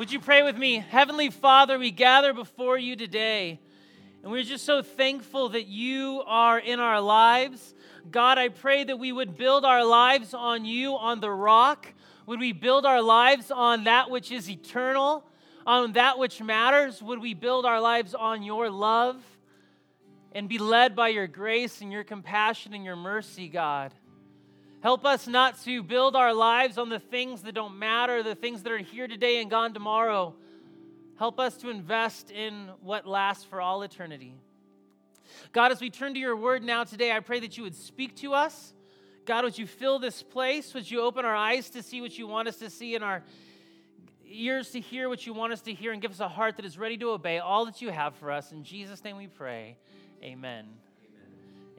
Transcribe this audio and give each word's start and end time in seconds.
Would 0.00 0.10
you 0.10 0.18
pray 0.18 0.42
with 0.42 0.56
me? 0.56 0.78
Heavenly 0.78 1.28
Father, 1.28 1.78
we 1.78 1.90
gather 1.90 2.32
before 2.32 2.78
you 2.78 2.96
today, 2.96 3.60
and 4.22 4.32
we're 4.32 4.44
just 4.44 4.64
so 4.64 4.80
thankful 4.80 5.50
that 5.50 5.66
you 5.66 6.22
are 6.24 6.58
in 6.58 6.80
our 6.80 7.02
lives. 7.02 7.74
God, 8.10 8.38
I 8.38 8.48
pray 8.48 8.82
that 8.82 8.98
we 8.98 9.12
would 9.12 9.36
build 9.36 9.66
our 9.66 9.84
lives 9.84 10.32
on 10.32 10.64
you, 10.64 10.96
on 10.96 11.20
the 11.20 11.30
rock. 11.30 11.86
Would 12.24 12.40
we 12.40 12.52
build 12.52 12.86
our 12.86 13.02
lives 13.02 13.50
on 13.50 13.84
that 13.84 14.08
which 14.08 14.32
is 14.32 14.48
eternal, 14.48 15.22
on 15.66 15.92
that 15.92 16.18
which 16.18 16.40
matters? 16.40 17.02
Would 17.02 17.20
we 17.20 17.34
build 17.34 17.66
our 17.66 17.78
lives 17.78 18.14
on 18.14 18.42
your 18.42 18.70
love 18.70 19.22
and 20.32 20.48
be 20.48 20.56
led 20.56 20.96
by 20.96 21.08
your 21.08 21.26
grace 21.26 21.82
and 21.82 21.92
your 21.92 22.04
compassion 22.04 22.72
and 22.72 22.86
your 22.86 22.96
mercy, 22.96 23.48
God? 23.48 23.92
Help 24.82 25.04
us 25.04 25.26
not 25.26 25.62
to 25.64 25.82
build 25.82 26.16
our 26.16 26.32
lives 26.32 26.78
on 26.78 26.88
the 26.88 26.98
things 26.98 27.42
that 27.42 27.54
don't 27.54 27.78
matter, 27.78 28.22
the 28.22 28.34
things 28.34 28.62
that 28.62 28.72
are 28.72 28.78
here 28.78 29.06
today 29.06 29.42
and 29.42 29.50
gone 29.50 29.74
tomorrow. 29.74 30.34
Help 31.18 31.38
us 31.38 31.58
to 31.58 31.68
invest 31.68 32.30
in 32.30 32.70
what 32.80 33.06
lasts 33.06 33.44
for 33.44 33.60
all 33.60 33.82
eternity. 33.82 34.34
God, 35.52 35.70
as 35.70 35.82
we 35.82 35.90
turn 35.90 36.14
to 36.14 36.20
your 36.20 36.34
word 36.34 36.64
now 36.64 36.84
today, 36.84 37.12
I 37.12 37.20
pray 37.20 37.40
that 37.40 37.58
you 37.58 37.62
would 37.62 37.74
speak 37.74 38.16
to 38.16 38.32
us. 38.32 38.72
God, 39.26 39.44
would 39.44 39.58
you 39.58 39.66
fill 39.66 39.98
this 39.98 40.22
place? 40.22 40.72
Would 40.72 40.90
you 40.90 41.02
open 41.02 41.26
our 41.26 41.36
eyes 41.36 41.68
to 41.70 41.82
see 41.82 42.00
what 42.00 42.18
you 42.18 42.26
want 42.26 42.48
us 42.48 42.56
to 42.56 42.70
see 42.70 42.94
and 42.94 43.04
our 43.04 43.22
ears 44.26 44.70
to 44.70 44.80
hear 44.80 45.10
what 45.10 45.26
you 45.26 45.34
want 45.34 45.52
us 45.52 45.60
to 45.62 45.74
hear 45.74 45.92
and 45.92 46.00
give 46.00 46.10
us 46.10 46.20
a 46.20 46.28
heart 46.28 46.56
that 46.56 46.64
is 46.64 46.78
ready 46.78 46.96
to 46.96 47.10
obey 47.10 47.38
all 47.38 47.66
that 47.66 47.82
you 47.82 47.90
have 47.90 48.14
for 48.14 48.30
us? 48.30 48.50
In 48.50 48.64
Jesus' 48.64 49.04
name 49.04 49.18
we 49.18 49.26
pray. 49.26 49.76
Amen. 50.22 50.66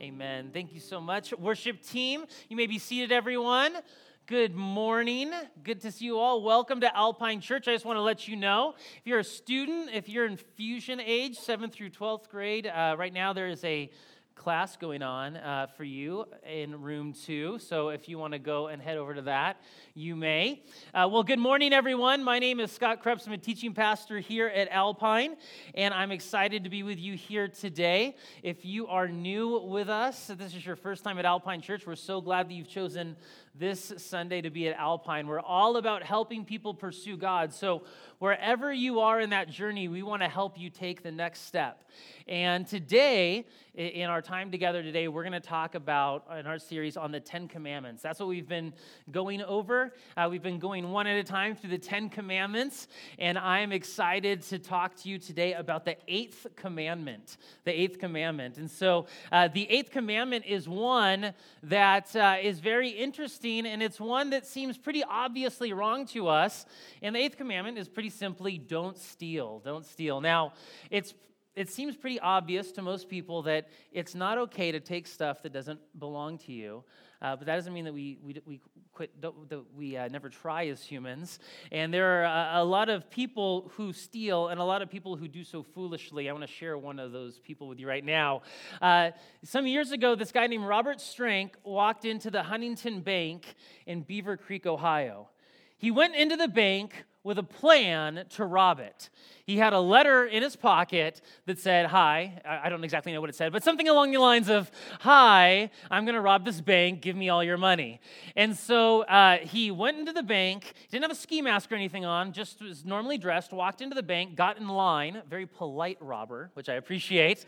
Amen. 0.01 0.49
Thank 0.51 0.73
you 0.73 0.79
so 0.79 0.99
much. 0.99 1.31
Worship 1.31 1.79
team, 1.83 2.25
you 2.49 2.57
may 2.57 2.65
be 2.65 2.79
seated, 2.79 3.11
everyone. 3.11 3.77
Good 4.25 4.55
morning. 4.55 5.31
Good 5.61 5.79
to 5.81 5.91
see 5.91 6.05
you 6.05 6.17
all. 6.17 6.41
Welcome 6.41 6.81
to 6.81 6.97
Alpine 6.97 7.39
Church. 7.39 7.67
I 7.67 7.73
just 7.73 7.85
want 7.85 7.97
to 7.97 8.01
let 8.01 8.27
you 8.27 8.35
know 8.35 8.73
if 8.97 9.01
you're 9.05 9.19
a 9.19 9.23
student, 9.23 9.91
if 9.93 10.09
you're 10.09 10.25
in 10.25 10.37
fusion 10.37 10.99
age, 10.99 11.37
7th 11.37 11.73
through 11.73 11.91
12th 11.91 12.29
grade, 12.29 12.65
uh, 12.65 12.95
right 12.97 13.13
now 13.13 13.31
there 13.31 13.47
is 13.47 13.63
a 13.63 13.91
class 14.35 14.75
going 14.77 15.03
on 15.03 15.37
uh, 15.37 15.67
for 15.77 15.83
you 15.83 16.25
in 16.49 16.81
room 16.81 17.13
two. 17.13 17.59
So 17.59 17.89
if 17.89 18.09
you 18.09 18.17
want 18.17 18.33
to 18.33 18.39
go 18.39 18.67
and 18.67 18.81
head 18.81 18.97
over 18.97 19.13
to 19.13 19.21
that, 19.23 19.57
you 19.93 20.15
may. 20.15 20.63
Uh, 20.93 21.07
well, 21.11 21.23
good 21.23 21.39
morning, 21.39 21.73
everyone. 21.73 22.23
My 22.23 22.39
name 22.39 22.59
is 22.59 22.71
Scott 22.71 23.01
Krebs. 23.01 23.27
I'm 23.27 23.33
a 23.33 23.37
teaching 23.37 23.73
pastor 23.73 24.19
here 24.19 24.47
at 24.47 24.69
Alpine, 24.69 25.35
and 25.75 25.93
I'm 25.93 26.11
excited 26.11 26.63
to 26.63 26.69
be 26.69 26.81
with 26.83 26.97
you 26.97 27.13
here 27.13 27.47
today. 27.47 28.15
If 28.41 28.65
you 28.65 28.87
are 28.87 29.07
new 29.07 29.59
with 29.59 29.89
us, 29.89 30.27
this 30.27 30.55
is 30.55 30.65
your 30.65 30.75
first 30.75 31.03
time 31.03 31.19
at 31.19 31.25
Alpine 31.25 31.61
Church, 31.61 31.85
we're 31.85 31.95
so 31.95 32.21
glad 32.21 32.49
that 32.49 32.53
you've 32.53 32.69
chosen 32.69 33.15
this 33.53 33.93
Sunday 33.97 34.41
to 34.41 34.49
be 34.49 34.67
at 34.67 34.77
Alpine. 34.77 35.27
We're 35.27 35.39
all 35.39 35.77
about 35.77 36.03
helping 36.03 36.45
people 36.45 36.73
pursue 36.73 37.17
God. 37.17 37.53
So, 37.53 37.83
wherever 38.19 38.71
you 38.71 38.99
are 38.99 39.19
in 39.19 39.31
that 39.31 39.49
journey, 39.49 39.87
we 39.87 40.03
want 40.03 40.21
to 40.21 40.29
help 40.29 40.57
you 40.57 40.69
take 40.69 41.01
the 41.01 41.11
next 41.11 41.41
step. 41.47 41.83
And 42.27 42.67
today, 42.67 43.45
in 43.73 44.09
our 44.09 44.21
time 44.21 44.51
together 44.51 44.83
today, 44.83 45.07
we're 45.07 45.23
going 45.23 45.33
to 45.33 45.39
talk 45.39 45.75
about 45.75 46.25
in 46.37 46.45
our 46.45 46.59
series 46.59 46.97
on 46.97 47.11
the 47.11 47.19
Ten 47.19 47.47
Commandments. 47.47 48.01
That's 48.03 48.19
what 48.19 48.29
we've 48.29 48.47
been 48.47 48.73
going 49.11 49.41
over. 49.41 49.93
Uh, 50.15 50.27
we've 50.29 50.43
been 50.43 50.59
going 50.59 50.91
one 50.91 51.07
at 51.07 51.17
a 51.17 51.23
time 51.23 51.55
through 51.55 51.71
the 51.71 51.77
Ten 51.77 52.09
Commandments, 52.09 52.87
and 53.17 53.37
I'm 53.37 53.71
excited 53.71 54.43
to 54.43 54.59
talk 54.59 54.95
to 54.97 55.09
you 55.09 55.17
today 55.17 55.53
about 55.53 55.83
the 55.83 55.97
eighth 56.07 56.47
commandment. 56.55 57.37
The 57.63 57.71
eighth 57.71 57.97
commandment. 57.97 58.57
And 58.57 58.69
so, 58.69 59.07
uh, 59.31 59.47
the 59.47 59.69
eighth 59.69 59.91
commandment 59.91 60.45
is 60.45 60.69
one 60.69 61.33
that 61.63 62.15
uh, 62.15 62.37
is 62.41 62.59
very 62.59 62.89
interesting, 62.89 63.40
and 63.43 63.81
it's 63.81 63.99
one 63.99 64.29
that 64.31 64.45
seems 64.45 64.77
pretty 64.77 65.03
obviously 65.03 65.73
wrong 65.73 66.05
to 66.07 66.27
us. 66.27 66.65
And 67.01 67.15
the 67.15 67.19
eighth 67.19 67.37
commandment 67.37 67.77
is 67.77 67.87
pretty 67.89 68.09
simply 68.09 68.57
don't 68.57 68.97
steal. 68.97 69.59
Don't 69.63 69.85
steal. 69.85 70.21
Now, 70.21 70.53
it's 70.89 71.13
it 71.53 71.69
seems 71.69 71.97
pretty 71.97 72.19
obvious 72.19 72.71
to 72.73 72.81
most 72.81 73.09
people 73.09 73.41
that 73.43 73.67
it's 73.91 74.15
not 74.15 74.37
okay 74.37 74.71
to 74.71 74.79
take 74.79 75.05
stuff 75.05 75.41
that 75.43 75.51
doesn't 75.51 75.79
belong 75.99 76.37
to 76.37 76.53
you. 76.53 76.83
Uh, 77.21 77.35
but 77.35 77.45
that 77.45 77.55
doesn't 77.55 77.73
mean 77.73 77.85
that 77.85 77.93
we, 77.93 78.17
we, 78.23 78.41
we 78.45 78.59
quit, 78.93 79.21
that 79.21 79.31
we 79.75 79.95
uh, 79.95 80.07
never 80.07 80.29
try 80.29 80.67
as 80.67 80.83
humans. 80.83 81.39
And 81.71 81.93
there 81.93 82.23
are 82.23 82.23
a, 82.23 82.61
a, 82.61 82.65
lot 82.65 82.89
of 82.89 83.09
people 83.09 83.71
who 83.75 83.93
steal 83.93 84.47
and 84.47 84.59
a 84.59 84.63
lot 84.63 84.81
of 84.81 84.89
people 84.89 85.15
who 85.15 85.27
do 85.27 85.43
so 85.43 85.61
foolishly. 85.61 86.29
I 86.29 86.33
want 86.33 86.45
to 86.45 86.51
share 86.51 86.77
one 86.77 86.99
of 86.99 87.11
those 87.11 87.39
people 87.39 87.67
with 87.67 87.79
you 87.79 87.87
right 87.87 88.03
now. 88.03 88.41
Uh, 88.81 89.11
some 89.43 89.67
years 89.67 89.91
ago, 89.91 90.15
this 90.15 90.31
guy 90.31 90.47
named 90.47 90.65
Robert 90.65 90.99
Strank 90.99 91.57
walked 91.63 92.05
into 92.05 92.31
the 92.31 92.43
Huntington 92.43 93.01
Bank 93.01 93.55
in 93.85 94.03
Beavercreek, 94.03 94.65
Ohio. 94.65 95.29
He 95.77 95.91
went 95.91 96.15
into 96.15 96.35
the 96.35 96.47
bank 96.47 97.05
with 97.23 97.37
a 97.37 97.43
plan 97.43 98.25
to 98.29 98.45
rob 98.45 98.79
it. 98.79 99.09
He 99.45 99.57
had 99.57 99.73
a 99.73 99.79
letter 99.79 100.25
in 100.25 100.41
his 100.41 100.55
pocket 100.55 101.21
that 101.45 101.59
said, 101.59 101.87
Hi, 101.87 102.41
I 102.45 102.69
don't 102.69 102.83
exactly 102.83 103.11
know 103.11 103.21
what 103.21 103.29
it 103.29 103.35
said, 103.35 103.51
but 103.51 103.63
something 103.63 103.87
along 103.87 104.11
the 104.11 104.19
lines 104.19 104.49
of, 104.49 104.71
Hi, 105.01 105.69
I'm 105.89 106.05
to 106.05 106.21
rob 106.21 106.45
this 106.45 106.61
bank, 106.61 107.01
give 107.01 107.15
me 107.15 107.29
all 107.29 107.43
your 107.43 107.57
money. 107.57 107.99
And 108.35 108.57
so 108.57 109.01
uh, 109.03 109.37
he 109.37 109.71
went 109.71 109.99
into 109.99 110.13
the 110.13 110.23
bank, 110.23 110.73
didn't 110.89 111.03
have 111.03 111.11
a 111.11 111.15
ski 111.15 111.41
mask 111.41 111.71
or 111.71 111.75
anything 111.75 112.05
on, 112.05 112.33
just 112.33 112.61
was 112.61 112.85
normally 112.85 113.17
dressed, 113.17 113.51
walked 113.51 113.81
into 113.81 113.95
the 113.95 114.03
bank, 114.03 114.35
got 114.35 114.57
in 114.57 114.67
line, 114.67 115.21
very 115.29 115.45
polite 115.45 115.97
robber, 115.99 116.49
which 116.53 116.69
I 116.69 116.75
appreciate. 116.75 117.45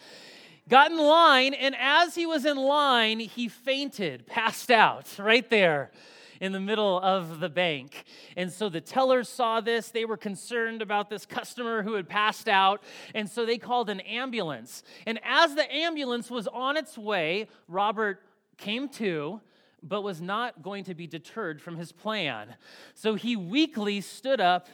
Got 0.70 0.92
in 0.92 0.98
line, 0.98 1.54
and 1.54 1.76
as 1.78 2.16
he 2.16 2.26
was 2.26 2.46
in 2.46 2.58
line, 2.58 3.20
he 3.20 3.50
fainted, 3.50 4.28
passed 4.28 4.72
out 4.72 5.10
right 5.20 5.50
there 5.50 5.92
in 6.44 6.52
the 6.52 6.60
middle 6.60 7.00
of 7.00 7.40
the 7.40 7.48
bank. 7.48 8.04
And 8.36 8.52
so 8.52 8.68
the 8.68 8.82
tellers 8.82 9.30
saw 9.30 9.62
this. 9.62 9.92
They 9.92 10.04
were 10.04 10.18
concerned 10.18 10.82
about 10.82 11.10
this 11.10 11.26
customer 11.26 11.84
who 11.84 11.94
had 11.94 12.10
passed 12.10 12.50
out. 12.50 12.84
And 13.16 13.30
so 13.30 13.46
they 13.46 13.58
called 13.58 13.90
an 13.90 14.02
ambulance. 14.02 14.84
And 15.08 15.22
as 15.24 15.56
the 15.56 15.74
ambulance 15.74 16.30
was 16.30 16.48
on 16.48 16.76
its 16.76 16.98
way, 16.98 17.48
Robert 17.70 18.20
came 18.58 18.90
to 18.90 19.40
but 19.84 20.02
was 20.02 20.22
not 20.22 20.64
going 20.64 20.86
to 20.86 20.96
be 20.96 21.06
deterred 21.06 21.62
from 21.62 21.76
his 21.76 21.92
plan. 21.92 22.56
So 22.96 23.16
he 23.16 23.36
weakly 23.36 24.02
stood 24.02 24.40
up, 24.40 24.70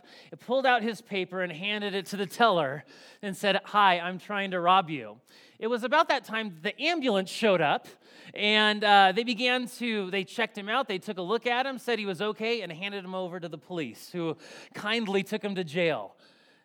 pulled 0.45 0.65
out 0.65 0.83
his 0.83 1.01
paper, 1.01 1.41
and 1.41 1.51
handed 1.51 1.95
it 1.95 2.05
to 2.07 2.17
the 2.17 2.27
teller 2.27 2.85
and 3.21 3.35
said, 3.35 3.59
Hi, 3.65 3.99
I'm 3.99 4.19
trying 4.19 4.51
to 4.51 4.59
rob 4.59 4.89
you. 4.89 5.17
It 5.57 5.67
was 5.67 5.83
about 5.83 6.07
that 6.07 6.23
time 6.23 6.57
the 6.61 6.79
ambulance 6.81 7.29
showed 7.29 7.59
up 7.59 7.87
and 8.33 8.83
uh, 8.83 9.11
they 9.13 9.23
began 9.23 9.67
to, 9.79 10.09
they 10.11 10.23
checked 10.23 10.57
him 10.57 10.69
out, 10.69 10.87
they 10.87 10.99
took 10.99 11.17
a 11.17 11.21
look 11.21 11.47
at 11.47 11.65
him, 11.65 11.77
said 11.77 11.99
he 11.99 12.05
was 12.05 12.21
okay, 12.21 12.61
and 12.61 12.71
handed 12.71 13.03
him 13.03 13.15
over 13.15 13.39
to 13.39 13.49
the 13.49 13.57
police, 13.57 14.09
who 14.11 14.37
kindly 14.73 15.23
took 15.23 15.43
him 15.43 15.55
to 15.55 15.63
jail. 15.63 16.15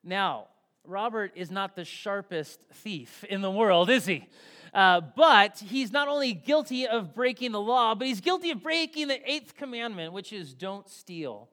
Now, 0.03 0.49
Robert 0.87 1.33
is 1.35 1.51
not 1.51 1.75
the 1.75 1.85
sharpest 1.85 2.61
thief 2.73 3.25
in 3.25 3.41
the 3.41 3.51
world, 3.51 3.89
is 3.89 4.05
he? 4.05 4.29
Uh, 4.75 5.01
but 5.01 5.61
he's 5.61 5.93
not 5.93 6.09
only 6.09 6.33
guilty 6.33 6.87
of 6.87 7.15
breaking 7.15 7.53
the 7.53 7.61
law, 7.61 7.95
but 7.95 8.09
he's 8.09 8.21
guilty 8.21 8.51
of 8.51 8.61
breaking 8.61 9.07
the 9.07 9.31
eighth 9.31 9.55
commandment, 9.55 10.13
which 10.13 10.33
is 10.33 10.53
don't 10.53 10.89
steal. 10.89 11.49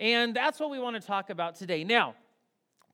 And 0.00 0.34
that's 0.34 0.58
what 0.58 0.70
we 0.70 0.78
want 0.78 0.96
to 0.96 1.06
talk 1.06 1.28
about 1.28 1.56
today. 1.56 1.84
Now, 1.84 2.14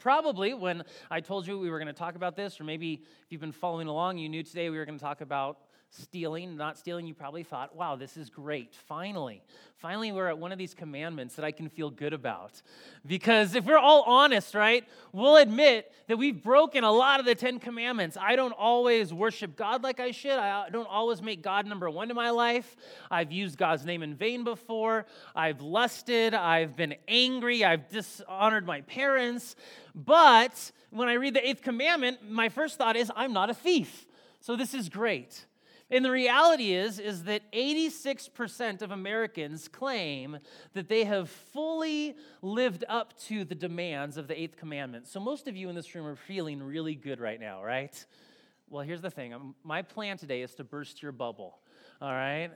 probably 0.01 0.55
when 0.55 0.83
I 1.09 1.21
told 1.21 1.47
you 1.47 1.57
we 1.59 1.71
were 1.71 1.79
going 1.79 1.87
to 1.87 1.93
talk 1.93 2.17
about 2.17 2.35
this, 2.35 2.61
or 2.61 2.65
maybe 2.65 2.95
if 2.95 3.31
you've 3.31 3.41
been 3.41 3.53
following 3.53 3.87
along, 3.87 4.19
you 4.19 4.29
knew 4.29 4.43
today 4.43 4.71
we 4.71 4.77
were 4.77 4.85
going 4.85 4.99
to 4.99 5.05
talk 5.05 5.21
about 5.21 5.59
stealing, 5.91 6.57
not 6.57 6.79
stealing, 6.79 7.07
you 7.07 7.15
probably 7.15 7.43
thought, 7.43 7.75
wow, 7.75 7.97
this 7.97 8.17
is 8.17 8.31
great. 8.31 8.75
Finally, 8.87 9.43
finally, 9.77 10.13
we're 10.13 10.29
at 10.29 10.39
one 10.39 10.53
of 10.53 10.59
these 10.59 10.73
commandments 10.73 11.35
that 11.35 11.45
I 11.45 11.51
can 11.51 11.69
feel 11.69 11.91
good 11.91 12.13
about. 12.13 12.63
Because 13.05 13.55
if 13.55 13.65
we're 13.65 13.79
all 13.79 14.03
honest, 14.03 14.55
right, 14.55 14.85
we'll 15.13 15.37
admit 15.37 15.93
that 16.07 16.17
we've 16.17 16.41
broken 16.41 16.85
a 16.85 16.93
lot 16.93 17.19
of 17.19 17.27
the 17.27 17.35
Ten 17.35 17.59
Commandments. 17.59 18.17
I 18.21 18.37
don't 18.37 18.53
always 18.53 19.13
worship 19.13 19.57
God 19.57 19.83
like 19.83 19.99
I 19.99 20.13
should, 20.13 20.33
I 20.39 20.67
uh, 20.67 20.69
don't 20.71 20.89
always 20.89 21.21
make 21.21 21.43
God 21.43 21.67
number 21.67 21.91
one 21.91 22.09
in 22.09 22.17
my 22.17 22.31
life. 22.31 22.77
I've 23.11 23.33
used 23.33 23.59
God's 23.59 23.85
name 23.85 24.03
in 24.03 24.15
vain 24.15 24.45
before, 24.45 25.07
I've 25.35 25.61
lusted, 25.61 26.35
I've 26.35 26.77
been 26.77 26.95
angry, 27.09 27.65
I've 27.65 27.89
dishonored 27.89 28.65
my 28.65 28.83
parents. 28.83 29.57
But 29.95 30.71
when 30.91 31.09
I 31.09 31.15
read 31.15 31.35
the 31.35 31.47
eighth 31.47 31.63
commandment, 31.63 32.31
my 32.31 32.49
first 32.49 32.79
thought 32.79 32.97
is, 32.97 33.11
I'm 33.17 33.33
not 33.33 33.51
a 33.51 33.55
thief. 33.55 34.07
So 34.41 34.57
this 34.57 34.73
is 34.73 34.89
great. 34.89 35.47
And 35.91 36.05
the 36.05 36.11
reality 36.11 36.73
is 36.73 36.99
is 36.99 37.25
that 37.25 37.43
86% 37.53 38.83
of 38.83 38.93
Americans 38.93 39.67
claim 39.69 40.39
that 40.75 40.89
they 40.89 41.05
have 41.05 41.29
fully 41.29 42.17
lived 42.43 42.85
up 42.89 43.19
to 43.25 43.45
the 43.45 43.55
demands 43.55 44.17
of 44.17 44.29
the 44.29 44.35
8th 44.35 44.57
commandment. 44.57 45.09
So 45.09 45.19
most 45.19 45.49
of 45.49 45.57
you 45.57 45.69
in 45.69 45.75
this 45.75 45.95
room 45.95 46.07
are 46.07 46.17
feeling 46.17 46.63
really 46.63 46.95
good 46.95 47.21
right 47.21 47.41
now, 47.41 47.65
right? 47.65 48.05
Well, 48.69 48.85
here's 48.85 49.01
the 49.01 49.11
thing. 49.11 49.35
Um, 49.35 49.57
my 49.65 49.83
plan 49.83 50.17
today 50.17 50.43
is 50.43 50.55
to 50.55 50.65
burst 50.65 51.03
your 51.03 51.11
bubble. 51.11 51.59
All 52.01 52.13
right? 52.13 52.51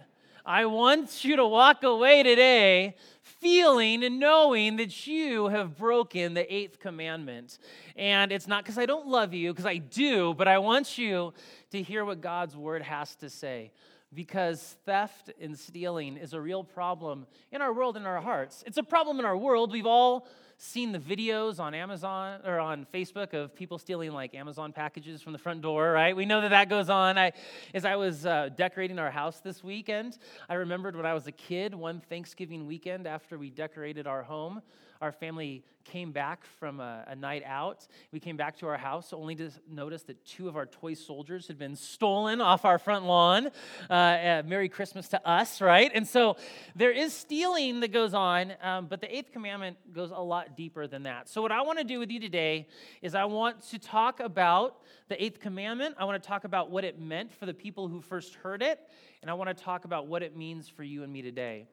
I 0.47 0.67
want 0.67 1.25
you 1.25 1.37
to 1.37 1.47
walk 1.47 1.85
away 1.85 2.23
today 2.23 2.97
feeling 3.23 4.05
and 4.05 4.21
knowing 4.21 4.77
that 4.77 5.07
you 5.07 5.49
have 5.49 5.75
broken 5.79 6.35
the 6.35 6.55
eighth 6.55 6.79
commandment. 6.81 7.59
And 7.97 8.31
it's 8.31 8.47
not 8.47 8.63
because 8.63 8.77
I 8.77 8.85
don't 8.85 9.07
love 9.07 9.33
you, 9.33 9.55
because 9.55 9.65
I 9.65 9.79
do, 9.79 10.35
but 10.35 10.47
I 10.47 10.59
want 10.59 10.99
you 10.99 11.33
to 11.71 11.83
hear 11.83 12.05
what 12.05 12.21
God's 12.21 12.55
word 12.55 12.83
has 12.83 13.15
to 13.17 13.31
say. 13.31 13.73
Because 14.13 14.77
theft 14.85 15.31
and 15.41 15.59
stealing 15.59 16.19
is 16.19 16.35
a 16.35 16.41
real 16.41 16.63
problem 16.63 17.27
in 17.51 17.63
our 17.63 17.73
world, 17.73 17.97
in 17.97 18.05
our 18.05 18.21
hearts. 18.21 18.63
It's 18.67 18.77
a 18.77 18.83
problem 18.83 19.19
in 19.19 19.25
our 19.25 19.39
world. 19.39 19.73
We've 19.73 19.87
all 19.87 20.27
seen 20.57 20.93
the 20.93 20.99
videos 20.99 21.59
on 21.61 21.75
Amazon 21.75 22.41
or 22.45 22.59
on 22.59 22.87
Facebook 22.93 23.33
of 23.35 23.55
people 23.55 23.79
stealing 23.79 24.13
like 24.13 24.35
Amazon 24.35 24.73
packages 24.73 25.23
from 25.23 25.33
the 25.33 25.39
front 25.39 25.63
door, 25.63 25.93
right? 25.93 26.15
We 26.15 26.25
know 26.25 26.41
that 26.41 26.51
that 26.51 26.69
goes 26.69 26.89
on. 26.89 27.19
I, 27.19 27.33
as 27.73 27.85
I 27.85 27.97
was 27.97 28.27
uh, 28.27 28.51
decorating 28.57 28.99
our 28.99 29.11
house 29.11 29.41
this 29.41 29.63
weekend, 29.65 30.19
I 30.49 30.55
remembered 30.55 30.97
when 30.97 31.07
I 31.07 31.15
was 31.15 31.27
a 31.27 31.33
kid, 31.33 31.75
one 31.75 32.01
Thanksgiving 32.09 32.67
weekend 32.67 33.07
after 33.07 33.39
we 33.39 33.51
decorated 33.51 34.07
our 34.07 34.23
home, 34.23 34.63
our 35.01 35.13
family 35.13 35.65
came 35.85 36.13
back 36.13 36.45
from 36.59 36.81
a, 36.81 37.05
a, 37.09 37.15
night 37.15 37.43
out. 37.45 37.87
We 38.11 38.19
came 38.21 38.37
back 38.37 38.59
to 38.59 38.67
our 38.67 38.77
house 38.77 39.13
only 39.13 39.35
to 39.37 39.51
notice 39.71 40.03
that 40.05 40.25
two 40.25 40.49
of 40.49 40.57
our 40.57 40.67
toy 40.67 40.95
soldiers 40.95 41.47
had 41.47 41.59
been 41.59 41.77
stolen 41.77 42.41
off 42.41 42.65
our 42.65 42.79
front 42.79 43.05
lawn. 43.05 43.51
Uh, 43.89 43.93
uh, 43.93 44.43
Merry 44.47 44.69
Christmas 44.69 45.09
to 45.09 45.29
us, 45.29 45.61
right? 45.61 45.91
And 45.95 46.09
so 46.09 46.37
there 46.75 46.91
is 46.91 47.13
stealing 47.13 47.81
that 47.81 47.93
goes 47.93 48.15
on, 48.15 48.55
um, 48.63 48.87
but 48.87 49.01
the 49.01 49.15
eighth 49.15 49.33
commandment 49.33 49.77
goes 49.93 50.11
a 50.11 50.23
lot 50.23 50.57
deeper 50.57 50.87
than 50.87 51.03
that. 51.05 51.29
So, 51.29 51.43
what 51.43 51.53
I 51.53 51.63
want 51.63 51.79
to 51.79 51.85
do 51.85 51.99
with 51.99 52.11
you 52.11 52.21
today 52.21 52.67
is 53.03 53.15
I 53.15 53.25
want 53.25 53.63
to 53.71 53.79
talk 53.79 54.21
about 54.21 54.81
the 55.09 55.23
eighth 55.23 55.41
commandment. 55.41 55.97
I 55.99 56.05
want 56.05 56.23
to 56.23 56.27
talk 56.27 56.45
about 56.45 56.71
what 56.71 56.85
it 56.85 56.99
meant 56.99 57.33
for 57.33 57.47
the 57.47 57.55
people 57.55 57.89
who 57.89 58.01
first 58.01 58.35
heard 58.37 58.63
it, 58.63 58.81
and 59.23 59.31
I 59.31 59.35
want 59.35 59.57
to 59.57 59.65
talk 59.65 59.85
about 59.85 60.07
what 60.07 60.23
it 60.23 60.37
means 60.37 60.69
for 60.69 60.83
you 60.83 61.03
and 61.03 61.13
me 61.13 61.23
today. 61.23 61.67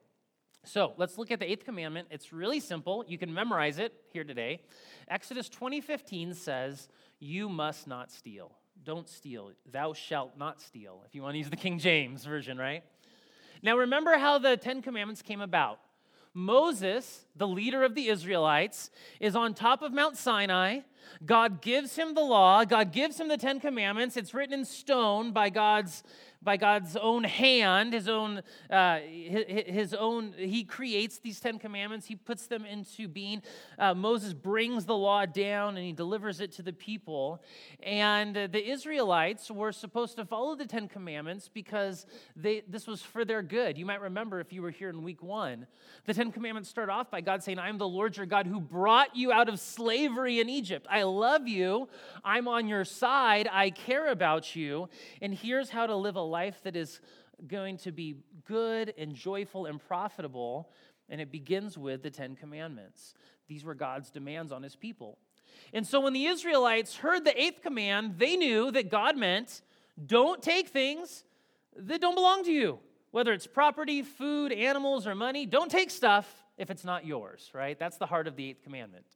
So 0.64 0.94
let's 0.96 1.18
look 1.18 1.30
at 1.30 1.40
the 1.40 1.50
eighth 1.50 1.64
commandment. 1.64 2.08
It's 2.10 2.32
really 2.32 2.60
simple. 2.60 3.04
You 3.08 3.18
can 3.18 3.34
memorize 3.34 3.78
it 3.78 3.92
here 4.12 4.22
today. 4.22 4.62
Exodus 5.08 5.48
20:15 5.48 6.34
says, 6.34 6.88
"You 7.18 7.48
must 7.48 7.86
not 7.86 8.12
steal. 8.12 8.56
Don't 8.84 9.08
steal. 9.08 9.52
Thou 9.66 9.92
shalt 9.92 10.36
not 10.36 10.60
steal." 10.60 11.02
If 11.06 11.14
you 11.14 11.22
want 11.22 11.34
to 11.34 11.38
use 11.38 11.50
the 11.50 11.56
King 11.56 11.78
James 11.78 12.24
version, 12.24 12.58
right? 12.58 12.84
Now 13.60 13.76
remember 13.76 14.18
how 14.18 14.38
the 14.38 14.56
10 14.56 14.82
commandments 14.82 15.20
came 15.20 15.40
about. 15.40 15.80
Moses, 16.34 17.26
the 17.34 17.46
leader 17.46 17.82
of 17.82 17.94
the 17.94 18.08
Israelites, 18.08 18.90
is 19.20 19.36
on 19.36 19.54
top 19.54 19.82
of 19.82 19.92
Mount 19.92 20.16
Sinai. 20.16 20.80
God 21.24 21.60
gives 21.62 21.96
him 21.96 22.14
the 22.14 22.22
law. 22.22 22.64
God 22.64 22.92
gives 22.92 23.18
him 23.18 23.28
the 23.28 23.36
Ten 23.36 23.60
Commandments. 23.60 24.16
It's 24.16 24.34
written 24.34 24.60
in 24.60 24.64
stone 24.64 25.32
by 25.32 25.50
God's 25.50 26.02
by 26.44 26.56
God's 26.56 26.96
own 26.96 27.24
hand, 27.24 27.92
his 27.92 28.08
own, 28.08 28.42
uh, 28.68 28.98
his 28.98 29.94
own, 29.94 30.34
he 30.36 30.64
creates 30.64 31.18
these 31.18 31.40
Ten 31.40 31.58
Commandments, 31.58 32.06
he 32.06 32.16
puts 32.16 32.46
them 32.46 32.64
into 32.64 33.06
being. 33.08 33.42
Uh, 33.78 33.94
Moses 33.94 34.32
brings 34.32 34.84
the 34.84 34.96
law 34.96 35.24
down 35.24 35.76
and 35.76 35.86
he 35.86 35.92
delivers 35.92 36.40
it 36.40 36.52
to 36.52 36.62
the 36.62 36.72
people. 36.72 37.42
And 37.82 38.36
uh, 38.36 38.46
the 38.48 38.70
Israelites 38.70 39.50
were 39.50 39.72
supposed 39.72 40.16
to 40.16 40.24
follow 40.24 40.56
the 40.56 40.66
Ten 40.66 40.88
Commandments 40.88 41.48
because 41.52 42.06
they, 42.34 42.62
this 42.68 42.86
was 42.86 43.02
for 43.02 43.24
their 43.24 43.42
good. 43.42 43.78
You 43.78 43.86
might 43.86 44.00
remember 44.00 44.40
if 44.40 44.52
you 44.52 44.62
were 44.62 44.70
here 44.70 44.88
in 44.88 45.02
week 45.02 45.22
one, 45.22 45.66
the 46.06 46.14
Ten 46.14 46.32
Commandments 46.32 46.68
start 46.68 46.90
off 46.90 47.10
by 47.10 47.20
God 47.20 47.42
saying, 47.42 47.58
I 47.58 47.68
am 47.68 47.78
the 47.78 47.88
Lord 47.88 48.16
your 48.16 48.26
God 48.26 48.46
who 48.46 48.60
brought 48.60 49.14
you 49.14 49.30
out 49.32 49.48
of 49.48 49.60
slavery 49.60 50.40
in 50.40 50.48
Egypt. 50.48 50.86
I 50.92 51.04
love 51.04 51.48
you. 51.48 51.88
I'm 52.22 52.46
on 52.48 52.68
your 52.68 52.84
side. 52.84 53.48
I 53.50 53.70
care 53.70 54.08
about 54.08 54.54
you. 54.54 54.90
And 55.22 55.32
here's 55.32 55.70
how 55.70 55.86
to 55.86 55.96
live 55.96 56.16
a 56.16 56.20
life 56.20 56.60
that 56.64 56.76
is 56.76 57.00
going 57.48 57.78
to 57.78 57.92
be 57.92 58.16
good 58.46 58.92
and 58.98 59.14
joyful 59.14 59.64
and 59.64 59.80
profitable. 59.80 60.70
And 61.08 61.18
it 61.18 61.32
begins 61.32 61.78
with 61.78 62.02
the 62.02 62.10
Ten 62.10 62.36
Commandments. 62.36 63.14
These 63.48 63.64
were 63.64 63.74
God's 63.74 64.10
demands 64.10 64.52
on 64.52 64.62
his 64.62 64.76
people. 64.76 65.16
And 65.72 65.86
so 65.86 66.00
when 66.00 66.12
the 66.12 66.26
Israelites 66.26 66.96
heard 66.96 67.24
the 67.24 67.40
eighth 67.40 67.62
command, 67.62 68.18
they 68.18 68.36
knew 68.36 68.70
that 68.70 68.90
God 68.90 69.16
meant 69.16 69.62
don't 70.04 70.42
take 70.42 70.68
things 70.68 71.24
that 71.74 72.02
don't 72.02 72.14
belong 72.14 72.44
to 72.44 72.52
you, 72.52 72.78
whether 73.12 73.32
it's 73.32 73.46
property, 73.46 74.02
food, 74.02 74.52
animals, 74.52 75.06
or 75.06 75.14
money. 75.14 75.46
Don't 75.46 75.70
take 75.70 75.90
stuff 75.90 76.26
if 76.58 76.70
it's 76.70 76.84
not 76.84 77.06
yours, 77.06 77.50
right? 77.54 77.78
That's 77.78 77.96
the 77.96 78.06
heart 78.06 78.26
of 78.26 78.36
the 78.36 78.50
eighth 78.50 78.62
commandment. 78.62 79.06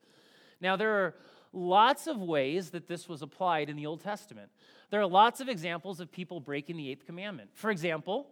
Now, 0.60 0.76
there 0.76 1.04
are 1.04 1.14
lots 1.56 2.06
of 2.06 2.20
ways 2.20 2.70
that 2.70 2.86
this 2.86 3.08
was 3.08 3.22
applied 3.22 3.68
in 3.70 3.76
the 3.76 3.86
Old 3.86 4.00
Testament. 4.00 4.50
There 4.90 5.00
are 5.00 5.06
lots 5.06 5.40
of 5.40 5.48
examples 5.48 5.98
of 5.98 6.12
people 6.12 6.38
breaking 6.38 6.76
the 6.76 6.90
eighth 6.90 7.06
commandment. 7.06 7.50
For 7.54 7.70
example, 7.70 8.28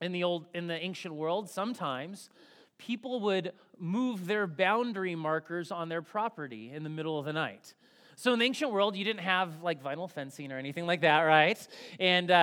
in 0.00 0.12
the 0.12 0.24
old 0.24 0.46
in 0.54 0.66
the 0.66 0.74
ancient 0.74 1.14
world, 1.14 1.48
sometimes 1.48 2.30
people 2.78 3.20
would 3.20 3.52
move 3.78 4.26
their 4.26 4.46
boundary 4.46 5.14
markers 5.14 5.70
on 5.70 5.88
their 5.88 6.02
property 6.02 6.72
in 6.72 6.82
the 6.82 6.90
middle 6.90 7.18
of 7.18 7.24
the 7.24 7.32
night. 7.32 7.74
So 8.18 8.32
in 8.32 8.38
the 8.38 8.46
ancient 8.46 8.72
world, 8.72 8.96
you 8.96 9.04
didn't 9.04 9.20
have 9.20 9.62
like 9.62 9.82
vinyl 9.82 10.10
fencing 10.10 10.50
or 10.50 10.56
anything 10.56 10.86
like 10.86 11.02
that, 11.02 11.20
right? 11.20 11.58
And, 12.00 12.30
uh, 12.30 12.34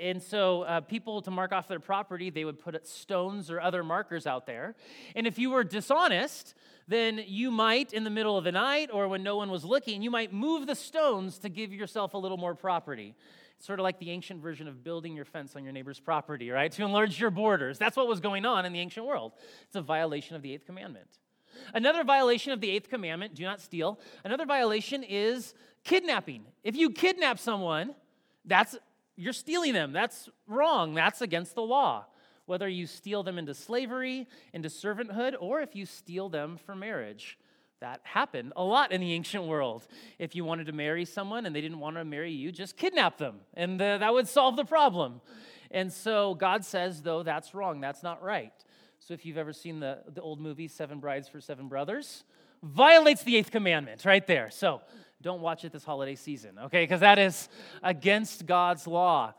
and 0.00 0.20
so 0.20 0.62
uh, 0.62 0.80
people, 0.80 1.22
to 1.22 1.30
mark 1.30 1.52
off 1.52 1.68
their 1.68 1.78
property, 1.78 2.30
they 2.30 2.44
would 2.44 2.58
put 2.58 2.84
stones 2.84 3.48
or 3.48 3.60
other 3.60 3.84
markers 3.84 4.26
out 4.26 4.46
there. 4.46 4.74
And 5.14 5.28
if 5.28 5.38
you 5.38 5.50
were 5.50 5.62
dishonest, 5.62 6.54
then 6.90 7.22
you 7.24 7.52
might, 7.52 7.92
in 7.92 8.02
the 8.02 8.10
middle 8.10 8.36
of 8.36 8.42
the 8.42 8.50
night 8.50 8.90
or 8.92 9.06
when 9.06 9.22
no 9.22 9.36
one 9.36 9.48
was 9.48 9.64
looking, 9.64 10.02
you 10.02 10.10
might 10.10 10.32
move 10.32 10.66
the 10.66 10.74
stones 10.74 11.38
to 11.38 11.48
give 11.48 11.72
yourself 11.72 12.14
a 12.14 12.18
little 12.18 12.36
more 12.36 12.52
property. 12.52 13.14
It's 13.56 13.64
sort 13.64 13.78
of 13.78 13.84
like 13.84 14.00
the 14.00 14.10
ancient 14.10 14.42
version 14.42 14.66
of 14.66 14.82
building 14.82 15.14
your 15.14 15.24
fence 15.24 15.54
on 15.54 15.62
your 15.62 15.72
neighbor's 15.72 16.00
property, 16.00 16.50
right? 16.50 16.72
To 16.80 16.84
enlarge 16.84 17.20
your 17.20 17.30
borders. 17.30 17.78
That's 17.78 17.96
what 17.96 18.08
was 18.08 18.18
going 18.18 18.44
on 18.44 18.66
in 18.66 18.72
the 18.72 18.80
ancient 18.80 19.06
world. 19.06 19.34
It's 19.68 19.76
a 19.76 19.82
violation 19.82 20.34
of 20.34 20.42
the 20.42 20.52
eighth 20.52 20.66
commandment. 20.66 21.06
Another 21.74 22.02
violation 22.02 22.50
of 22.52 22.60
the 22.60 22.68
eighth 22.68 22.90
commandment, 22.90 23.34
do 23.34 23.44
not 23.44 23.60
steal. 23.60 24.00
Another 24.24 24.44
violation 24.44 25.04
is 25.04 25.54
kidnapping. 25.84 26.42
If 26.64 26.74
you 26.74 26.90
kidnap 26.90 27.38
someone, 27.38 27.94
that's 28.44 28.76
you're 29.14 29.32
stealing 29.32 29.74
them. 29.74 29.92
That's 29.92 30.28
wrong. 30.48 30.94
That's 30.94 31.20
against 31.20 31.54
the 31.54 31.62
law. 31.62 32.06
Whether 32.50 32.68
you 32.68 32.88
steal 32.88 33.22
them 33.22 33.38
into 33.38 33.54
slavery, 33.54 34.26
into 34.52 34.68
servanthood, 34.68 35.34
or 35.38 35.60
if 35.60 35.76
you 35.76 35.86
steal 35.86 36.28
them 36.28 36.58
for 36.66 36.74
marriage. 36.74 37.38
That 37.78 38.00
happened 38.02 38.54
a 38.56 38.64
lot 38.64 38.90
in 38.90 39.00
the 39.00 39.12
ancient 39.12 39.44
world. 39.44 39.86
If 40.18 40.34
you 40.34 40.44
wanted 40.44 40.66
to 40.66 40.72
marry 40.72 41.04
someone 41.04 41.46
and 41.46 41.54
they 41.54 41.60
didn't 41.60 41.78
want 41.78 41.94
to 41.94 42.04
marry 42.04 42.32
you, 42.32 42.50
just 42.50 42.76
kidnap 42.76 43.18
them, 43.18 43.36
and 43.54 43.80
uh, 43.80 43.98
that 43.98 44.12
would 44.12 44.26
solve 44.26 44.56
the 44.56 44.64
problem. 44.64 45.20
And 45.70 45.92
so 45.92 46.34
God 46.34 46.64
says, 46.64 47.02
though, 47.02 47.22
that's 47.22 47.54
wrong. 47.54 47.80
That's 47.80 48.02
not 48.02 48.20
right. 48.20 48.52
So 48.98 49.14
if 49.14 49.24
you've 49.24 49.38
ever 49.38 49.52
seen 49.52 49.78
the, 49.78 50.00
the 50.12 50.20
old 50.20 50.40
movie, 50.40 50.66
Seven 50.66 50.98
Brides 50.98 51.28
for 51.28 51.40
Seven 51.40 51.68
Brothers, 51.68 52.24
violates 52.64 53.22
the 53.22 53.36
eighth 53.36 53.52
commandment 53.52 54.04
right 54.04 54.26
there. 54.26 54.50
So 54.50 54.80
don't 55.22 55.40
watch 55.40 55.64
it 55.64 55.70
this 55.70 55.84
holiday 55.84 56.16
season, 56.16 56.58
okay? 56.64 56.82
Because 56.82 57.00
that 57.00 57.20
is 57.20 57.48
against 57.80 58.44
God's 58.44 58.88
law. 58.88 59.34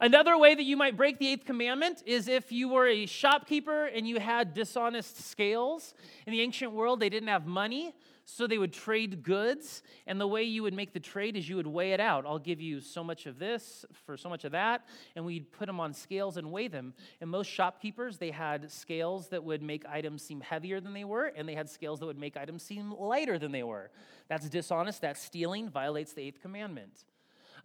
Another 0.00 0.36
way 0.36 0.54
that 0.54 0.64
you 0.64 0.76
might 0.76 0.96
break 0.96 1.18
the 1.18 1.28
eighth 1.28 1.46
commandment 1.46 2.02
is 2.04 2.28
if 2.28 2.52
you 2.52 2.68
were 2.68 2.86
a 2.86 3.06
shopkeeper 3.06 3.86
and 3.86 4.06
you 4.06 4.20
had 4.20 4.52
dishonest 4.52 5.24
scales. 5.28 5.94
In 6.26 6.32
the 6.32 6.42
ancient 6.42 6.72
world, 6.72 7.00
they 7.00 7.08
didn't 7.08 7.28
have 7.28 7.46
money, 7.46 7.94
so 8.26 8.46
they 8.46 8.58
would 8.58 8.72
trade 8.72 9.22
goods. 9.22 9.82
And 10.06 10.20
the 10.20 10.26
way 10.26 10.42
you 10.42 10.62
would 10.64 10.74
make 10.74 10.92
the 10.92 11.00
trade 11.00 11.36
is 11.36 11.48
you 11.48 11.56
would 11.56 11.66
weigh 11.66 11.92
it 11.92 12.00
out. 12.00 12.26
I'll 12.26 12.38
give 12.38 12.60
you 12.60 12.80
so 12.80 13.02
much 13.02 13.24
of 13.24 13.38
this 13.38 13.86
for 14.04 14.16
so 14.18 14.28
much 14.28 14.44
of 14.44 14.52
that. 14.52 14.82
And 15.14 15.24
we'd 15.24 15.50
put 15.50 15.66
them 15.66 15.80
on 15.80 15.94
scales 15.94 16.36
and 16.36 16.52
weigh 16.52 16.68
them. 16.68 16.92
And 17.20 17.30
most 17.30 17.48
shopkeepers, 17.48 18.18
they 18.18 18.32
had 18.32 18.70
scales 18.70 19.28
that 19.28 19.44
would 19.44 19.62
make 19.62 19.86
items 19.86 20.22
seem 20.22 20.42
heavier 20.42 20.80
than 20.80 20.92
they 20.92 21.04
were, 21.04 21.32
and 21.36 21.48
they 21.48 21.54
had 21.54 21.70
scales 21.70 22.00
that 22.00 22.06
would 22.06 22.18
make 22.18 22.36
items 22.36 22.62
seem 22.62 22.92
lighter 22.92 23.38
than 23.38 23.52
they 23.52 23.62
were. 23.62 23.90
That's 24.28 24.48
dishonest, 24.48 25.00
that's 25.00 25.22
stealing, 25.22 25.70
violates 25.70 26.12
the 26.12 26.22
eighth 26.22 26.42
commandment. 26.42 27.04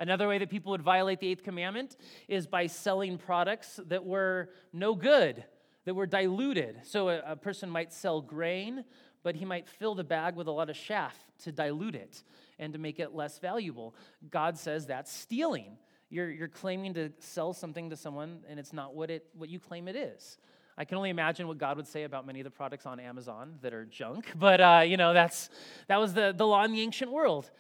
Another 0.02 0.28
way 0.28 0.38
that 0.38 0.50
people 0.50 0.72
would 0.72 0.82
violate 0.82 1.22
the 1.22 1.30
eighth 1.30 1.44
commandment 1.44 1.96
is 2.28 2.46
by 2.46 2.68
selling 2.68 3.18
products 3.18 3.80
that 3.88 4.04
were 4.04 4.50
no 4.74 4.96
good, 4.96 5.46
that 5.86 5.94
were 5.94 6.06
diluted. 6.06 6.82
So 6.84 7.08
a, 7.08 7.22
a 7.26 7.36
person 7.38 7.70
might 7.70 7.94
sell 7.94 8.20
grain 8.20 8.84
but 9.24 9.36
he 9.36 9.46
might 9.46 9.68
fill 9.68 9.96
the 9.96 10.04
bag 10.04 10.36
with 10.36 10.48
a 10.48 10.52
lot 10.52 10.70
of 10.70 10.76
chaff 10.76 11.16
to 11.44 11.52
dilute 11.52 11.96
it 11.96 12.24
and 12.60 12.74
to 12.74 12.80
make 12.80 13.00
it 13.00 13.14
less 13.14 13.40
valuable. 13.40 13.96
God 14.30 14.58
says 14.58 14.86
that's 14.86 15.12
stealing. 15.12 15.78
You're, 16.10 16.30
you're 16.30 16.48
claiming 16.48 16.94
to 16.96 17.12
sell 17.20 17.54
something 17.54 17.90
to 17.90 17.96
someone 17.96 18.40
and 18.50 18.60
it's 18.60 18.74
not 18.74 18.96
what, 18.96 19.10
it, 19.10 19.26
what 19.34 19.50
you 19.50 19.60
claim 19.60 19.88
it 19.88 19.96
is. 19.96 20.38
I 20.78 20.86
can 20.86 20.98
only 20.98 21.10
imagine 21.10 21.48
what 21.48 21.58
God 21.58 21.78
would 21.78 21.88
say 21.88 22.04
about 22.04 22.26
many 22.26 22.40
of 22.40 22.44
the 22.46 22.50
products 22.52 22.86
on 22.86 23.00
Amazon 23.00 23.60
that 23.62 23.74
are 23.74 23.86
junk, 23.86 24.32
but 24.40 24.62
uh, 24.62 24.84
you 24.86 24.98
know 24.98 25.14
that's 25.14 25.50
that 25.88 26.00
was 26.00 26.14
the, 26.14 26.34
the 26.36 26.48
law 26.48 26.64
in 26.64 26.72
the 26.72 26.82
ancient 26.82 27.12
world. 27.12 27.52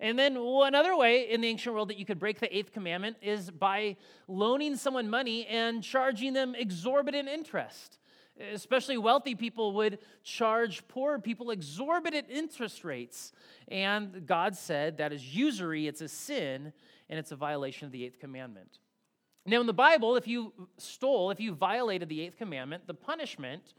And 0.00 0.18
then 0.18 0.40
one 0.40 0.74
other 0.74 0.96
way 0.96 1.30
in 1.30 1.40
the 1.40 1.48
ancient 1.48 1.74
world 1.74 1.88
that 1.88 1.98
you 1.98 2.04
could 2.04 2.18
break 2.18 2.40
the 2.40 2.54
eighth 2.56 2.72
commandment 2.72 3.16
is 3.22 3.50
by 3.50 3.96
loaning 4.28 4.76
someone 4.76 5.08
money 5.08 5.46
and 5.46 5.82
charging 5.82 6.32
them 6.32 6.54
exorbitant 6.54 7.28
interest 7.28 7.98
especially 8.52 8.98
wealthy 8.98 9.34
people 9.34 9.72
would 9.72 9.98
charge 10.22 10.86
poor 10.88 11.18
people 11.18 11.50
exorbitant 11.50 12.26
interest 12.28 12.84
rates. 12.84 13.32
And 13.68 14.26
God 14.26 14.56
said 14.56 14.98
that 14.98 15.12
is 15.12 15.34
usury, 15.34 15.86
it's 15.86 16.00
a 16.00 16.08
sin, 16.08 16.72
and 17.08 17.18
it's 17.18 17.32
a 17.32 17.36
violation 17.36 17.86
of 17.86 17.92
the 17.92 18.04
eighth 18.04 18.18
commandment. 18.18 18.78
Now, 19.46 19.60
in 19.60 19.66
the 19.66 19.74
Bible, 19.74 20.16
if 20.16 20.26
you 20.26 20.52
stole, 20.78 21.30
if 21.30 21.38
you 21.38 21.52
violated 21.52 22.08
the 22.08 22.22
eighth 22.22 22.38
commandment, 22.38 22.86
the 22.86 22.94
punishment 22.94 23.74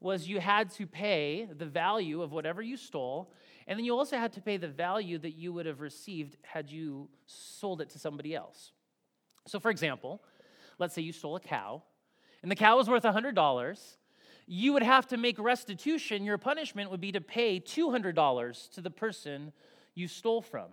was 0.00 0.28
you 0.28 0.40
had 0.40 0.70
to 0.72 0.86
pay 0.86 1.48
the 1.56 1.64
value 1.64 2.22
of 2.22 2.32
whatever 2.32 2.60
you 2.60 2.76
stole, 2.76 3.32
and 3.66 3.78
then 3.78 3.84
you 3.84 3.96
also 3.96 4.16
had 4.16 4.32
to 4.34 4.40
pay 4.40 4.56
the 4.56 4.68
value 4.68 5.18
that 5.18 5.34
you 5.34 5.52
would 5.52 5.66
have 5.66 5.80
received 5.80 6.36
had 6.42 6.70
you 6.70 7.08
sold 7.26 7.80
it 7.80 7.90
to 7.90 7.98
somebody 7.98 8.34
else. 8.34 8.72
So, 9.46 9.58
for 9.58 9.70
example, 9.70 10.22
let's 10.78 10.94
say 10.94 11.02
you 11.02 11.12
stole 11.12 11.36
a 11.36 11.40
cow 11.40 11.82
and 12.42 12.50
the 12.50 12.56
cow 12.56 12.76
was 12.76 12.88
worth 12.88 13.02
$100. 13.02 13.96
you 14.46 14.72
would 14.72 14.82
have 14.82 15.06
to 15.08 15.16
make 15.16 15.38
restitution. 15.38 16.24
Your 16.24 16.38
punishment 16.38 16.90
would 16.90 17.00
be 17.00 17.12
to 17.12 17.20
pay 17.20 17.58
$200 17.58 18.70
to 18.74 18.80
the 18.80 18.90
person 18.90 19.52
you 19.94 20.06
stole 20.06 20.40
from 20.40 20.68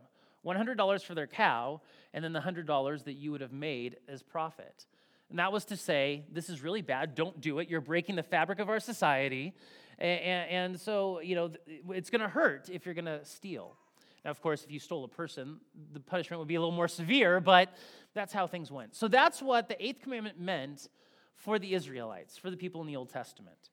$100 0.46 1.04
for 1.04 1.16
their 1.16 1.28
cow, 1.28 1.82
and 2.14 2.24
then 2.24 2.34
the 2.34 2.42
$100 2.42 3.04
that 3.06 3.14
you 3.14 3.32
would 3.32 3.42
have 3.42 3.54
made 3.54 3.98
as 4.08 4.22
profit. 4.22 4.86
And 5.30 5.40
that 5.40 5.52
was 5.52 5.66
to 5.66 5.78
say, 5.78 6.26
this 6.32 6.50
is 6.50 6.62
really 6.62 6.82
bad, 6.82 7.16
don't 7.16 7.40
do 7.40 7.60
it. 7.60 7.70
You're 7.70 7.82
breaking 7.82 8.18
the 8.18 8.24
fabric 8.24 8.60
of 8.60 8.70
our 8.70 8.82
society. 8.82 9.54
And, 10.00 10.50
and 10.50 10.80
so, 10.80 11.20
you 11.20 11.36
know, 11.36 11.52
it's 11.90 12.10
going 12.10 12.22
to 12.22 12.28
hurt 12.28 12.70
if 12.70 12.86
you're 12.86 12.96
going 12.96 13.06
to 13.06 13.24
steal. 13.26 13.76
Now, 14.24 14.32
of 14.32 14.42
course, 14.42 14.64
if 14.64 14.72
you 14.72 14.80
stole 14.80 15.04
a 15.04 15.08
person, 15.08 15.60
the 15.92 16.00
punishment 16.00 16.40
would 16.40 16.48
be 16.48 16.56
a 16.56 16.60
little 16.60 16.76
more 16.76 16.88
severe, 16.88 17.40
but 17.40 17.76
that's 18.14 18.32
how 18.32 18.48
things 18.48 18.72
went. 18.72 18.96
So 18.96 19.08
that's 19.08 19.42
what 19.42 19.68
the 19.68 19.86
eighth 19.86 20.02
commandment 20.02 20.40
meant 20.40 20.88
for 21.36 21.60
the 21.60 21.74
Israelites, 21.74 22.38
for 22.38 22.50
the 22.50 22.58
people 22.58 22.80
in 22.82 22.88
the 22.88 22.96
Old 22.96 23.10
Testament. 23.10 23.70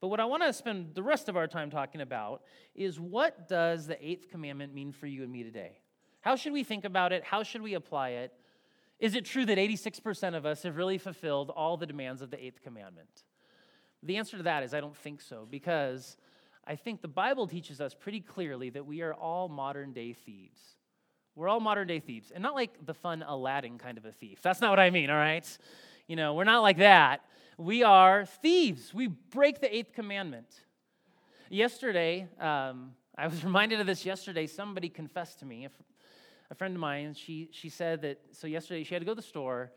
But 0.00 0.08
what 0.08 0.20
I 0.20 0.24
want 0.24 0.42
to 0.44 0.52
spend 0.52 0.94
the 0.94 1.02
rest 1.02 1.28
of 1.28 1.36
our 1.36 1.46
time 1.46 1.70
talking 1.70 2.00
about 2.00 2.42
is 2.74 2.98
what 2.98 3.48
does 3.48 3.86
the 3.86 4.02
eighth 4.06 4.30
commandment 4.30 4.72
mean 4.72 4.92
for 4.92 5.06
you 5.06 5.22
and 5.22 5.32
me 5.32 5.42
today? 5.42 5.80
How 6.20 6.36
should 6.36 6.52
we 6.52 6.64
think 6.64 6.84
about 6.84 7.12
it? 7.12 7.24
How 7.24 7.42
should 7.42 7.62
we 7.62 7.74
apply 7.74 8.10
it? 8.10 8.32
Is 8.98 9.14
it 9.14 9.24
true 9.24 9.46
that 9.46 9.58
86% 9.58 10.34
of 10.34 10.46
us 10.46 10.62
have 10.62 10.76
really 10.76 10.98
fulfilled 10.98 11.50
all 11.50 11.76
the 11.76 11.86
demands 11.86 12.22
of 12.22 12.30
the 12.30 12.42
eighth 12.42 12.62
commandment? 12.62 13.24
The 14.02 14.16
answer 14.16 14.36
to 14.36 14.42
that 14.44 14.62
is 14.62 14.72
I 14.72 14.80
don't 14.80 14.96
think 14.96 15.20
so, 15.20 15.46
because 15.50 16.16
I 16.66 16.76
think 16.76 17.02
the 17.02 17.08
Bible 17.08 17.46
teaches 17.46 17.80
us 17.80 17.94
pretty 17.94 18.20
clearly 18.20 18.70
that 18.70 18.86
we 18.86 19.02
are 19.02 19.14
all 19.14 19.48
modern 19.48 19.92
day 19.92 20.12
thieves. 20.12 20.60
We're 21.34 21.48
all 21.48 21.60
modern 21.60 21.86
day 21.86 22.00
thieves, 22.00 22.30
and 22.30 22.42
not 22.42 22.54
like 22.54 22.84
the 22.84 22.94
fun 22.94 23.24
Aladdin 23.26 23.78
kind 23.78 23.98
of 23.98 24.04
a 24.04 24.12
thief. 24.12 24.40
That's 24.42 24.60
not 24.60 24.70
what 24.70 24.80
I 24.80 24.90
mean, 24.90 25.10
all 25.10 25.16
right? 25.16 25.46
You 26.06 26.16
know, 26.16 26.34
we're 26.34 26.44
not 26.44 26.60
like 26.60 26.78
that. 26.78 27.24
We 27.56 27.82
are 27.82 28.24
thieves. 28.24 28.92
We 28.92 29.06
break 29.08 29.60
the 29.60 29.74
eighth 29.74 29.92
commandment. 29.92 30.46
Yesterday, 31.50 32.26
um, 32.40 32.92
I 33.16 33.26
was 33.26 33.44
reminded 33.44 33.80
of 33.80 33.86
this 33.86 34.04
yesterday. 34.04 34.46
Somebody 34.46 34.88
confessed 34.88 35.40
to 35.40 35.46
me, 35.46 35.68
a 36.50 36.54
friend 36.54 36.74
of 36.74 36.80
mine, 36.80 37.14
she, 37.14 37.48
she 37.52 37.68
said 37.68 38.02
that, 38.02 38.18
so 38.32 38.46
yesterday 38.46 38.82
she 38.82 38.94
had 38.94 39.00
to 39.00 39.06
go 39.06 39.12
to 39.12 39.16
the 39.16 39.22
store 39.22 39.70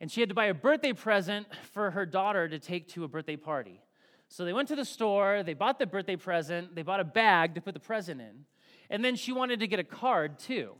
and 0.00 0.10
she 0.10 0.20
had 0.20 0.28
to 0.28 0.34
buy 0.34 0.46
a 0.46 0.54
birthday 0.54 0.92
present 0.92 1.46
for 1.72 1.90
her 1.90 2.04
daughter 2.04 2.48
to 2.48 2.58
take 2.58 2.88
to 2.88 3.04
a 3.04 3.08
birthday 3.08 3.36
party. 3.36 3.80
So 4.28 4.44
they 4.44 4.52
went 4.52 4.68
to 4.68 4.76
the 4.76 4.84
store, 4.84 5.42
they 5.42 5.54
bought 5.54 5.78
the 5.78 5.86
birthday 5.86 6.16
present, 6.16 6.74
they 6.74 6.82
bought 6.82 7.00
a 7.00 7.04
bag 7.04 7.54
to 7.54 7.60
put 7.60 7.74
the 7.74 7.80
present 7.80 8.20
in, 8.20 8.44
and 8.90 9.04
then 9.04 9.16
she 9.16 9.32
wanted 9.32 9.60
to 9.60 9.66
get 9.66 9.78
a 9.78 9.84
card 9.84 10.38
too. 10.38 10.72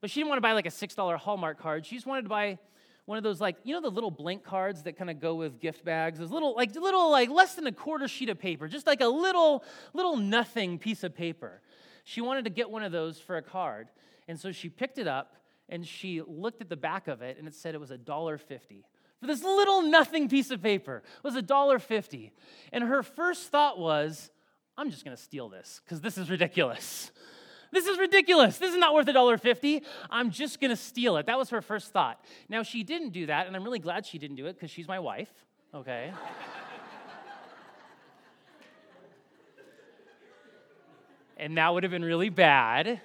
But 0.00 0.10
she 0.10 0.20
didn't 0.20 0.30
want 0.30 0.38
to 0.38 0.42
buy 0.42 0.52
like 0.52 0.66
a 0.66 0.70
$6 0.70 1.16
Hallmark 1.16 1.58
card. 1.58 1.86
She 1.86 1.96
just 1.96 2.06
wanted 2.06 2.22
to 2.22 2.28
buy 2.28 2.58
one 3.08 3.16
of 3.16 3.24
those 3.24 3.40
like 3.40 3.56
you 3.64 3.72
know 3.72 3.80
the 3.80 3.90
little 3.90 4.10
blank 4.10 4.44
cards 4.44 4.82
that 4.82 4.98
kind 4.98 5.08
of 5.08 5.18
go 5.18 5.34
with 5.34 5.58
gift 5.60 5.82
bags 5.82 6.18
those 6.18 6.30
little 6.30 6.54
like 6.54 6.74
little 6.74 7.10
like 7.10 7.30
less 7.30 7.54
than 7.54 7.66
a 7.66 7.72
quarter 7.72 8.06
sheet 8.06 8.28
of 8.28 8.38
paper 8.38 8.68
just 8.68 8.86
like 8.86 9.00
a 9.00 9.06
little 9.06 9.64
little 9.94 10.18
nothing 10.18 10.78
piece 10.78 11.02
of 11.02 11.14
paper 11.14 11.62
she 12.04 12.20
wanted 12.20 12.44
to 12.44 12.50
get 12.50 12.68
one 12.68 12.82
of 12.82 12.92
those 12.92 13.18
for 13.18 13.38
a 13.38 13.42
card 13.42 13.88
and 14.28 14.38
so 14.38 14.52
she 14.52 14.68
picked 14.68 14.98
it 14.98 15.08
up 15.08 15.36
and 15.68 15.86
she 15.86 16.22
looked 16.26 16.60
at 16.60 16.68
the 16.68 16.76
back 16.76 17.08
of 17.08 17.22
it 17.22 17.38
and 17.38 17.46
it 17.46 17.54
said 17.54 17.74
it 17.74 17.80
was 17.80 17.90
a 17.90 17.98
dollar 17.98 18.38
fifty 18.38 18.84
for 19.20 19.26
this 19.26 19.42
little 19.42 19.82
nothing 19.82 20.28
piece 20.28 20.50
of 20.50 20.62
paper. 20.62 21.02
It 21.04 21.24
was 21.24 21.34
a 21.34 21.42
dollar 21.42 21.78
fifty. 21.78 22.32
And 22.72 22.84
her 22.84 23.02
first 23.02 23.48
thought 23.48 23.78
was 23.78 24.30
i'm 24.76 24.90
just 24.90 25.04
going 25.04 25.16
to 25.16 25.22
steal 25.22 25.48
this 25.48 25.80
because 25.84 26.00
this 26.00 26.18
is 26.18 26.30
ridiculous. 26.30 27.10
This 27.70 27.86
is 27.86 27.98
ridiculous. 27.98 28.56
This 28.56 28.72
is 28.72 28.78
not 28.78 28.94
worth 28.94 29.08
a 29.08 29.12
dollar 29.12 29.36
fifty. 29.36 29.82
I'm 30.10 30.30
just 30.30 30.60
going 30.60 30.70
to 30.70 30.76
steal 30.76 31.16
it. 31.18 31.26
That 31.26 31.36
was 31.36 31.50
her 31.50 31.60
first 31.60 31.92
thought. 31.92 32.24
Now 32.48 32.62
she 32.62 32.82
didn't 32.82 33.10
do 33.10 33.26
that 33.26 33.46
and 33.46 33.54
i'm 33.54 33.64
really 33.64 33.78
glad 33.78 34.06
she 34.06 34.18
didn't 34.18 34.36
do 34.36 34.46
it 34.46 34.54
because 34.54 34.70
she's 34.70 34.88
my 34.88 34.98
wife 34.98 35.30
okay? 35.74 36.12
And 41.40 41.56
that 41.56 41.72
would 41.72 41.84
have 41.84 41.92
been 41.92 42.04
really 42.04 42.30
bad 42.30 43.00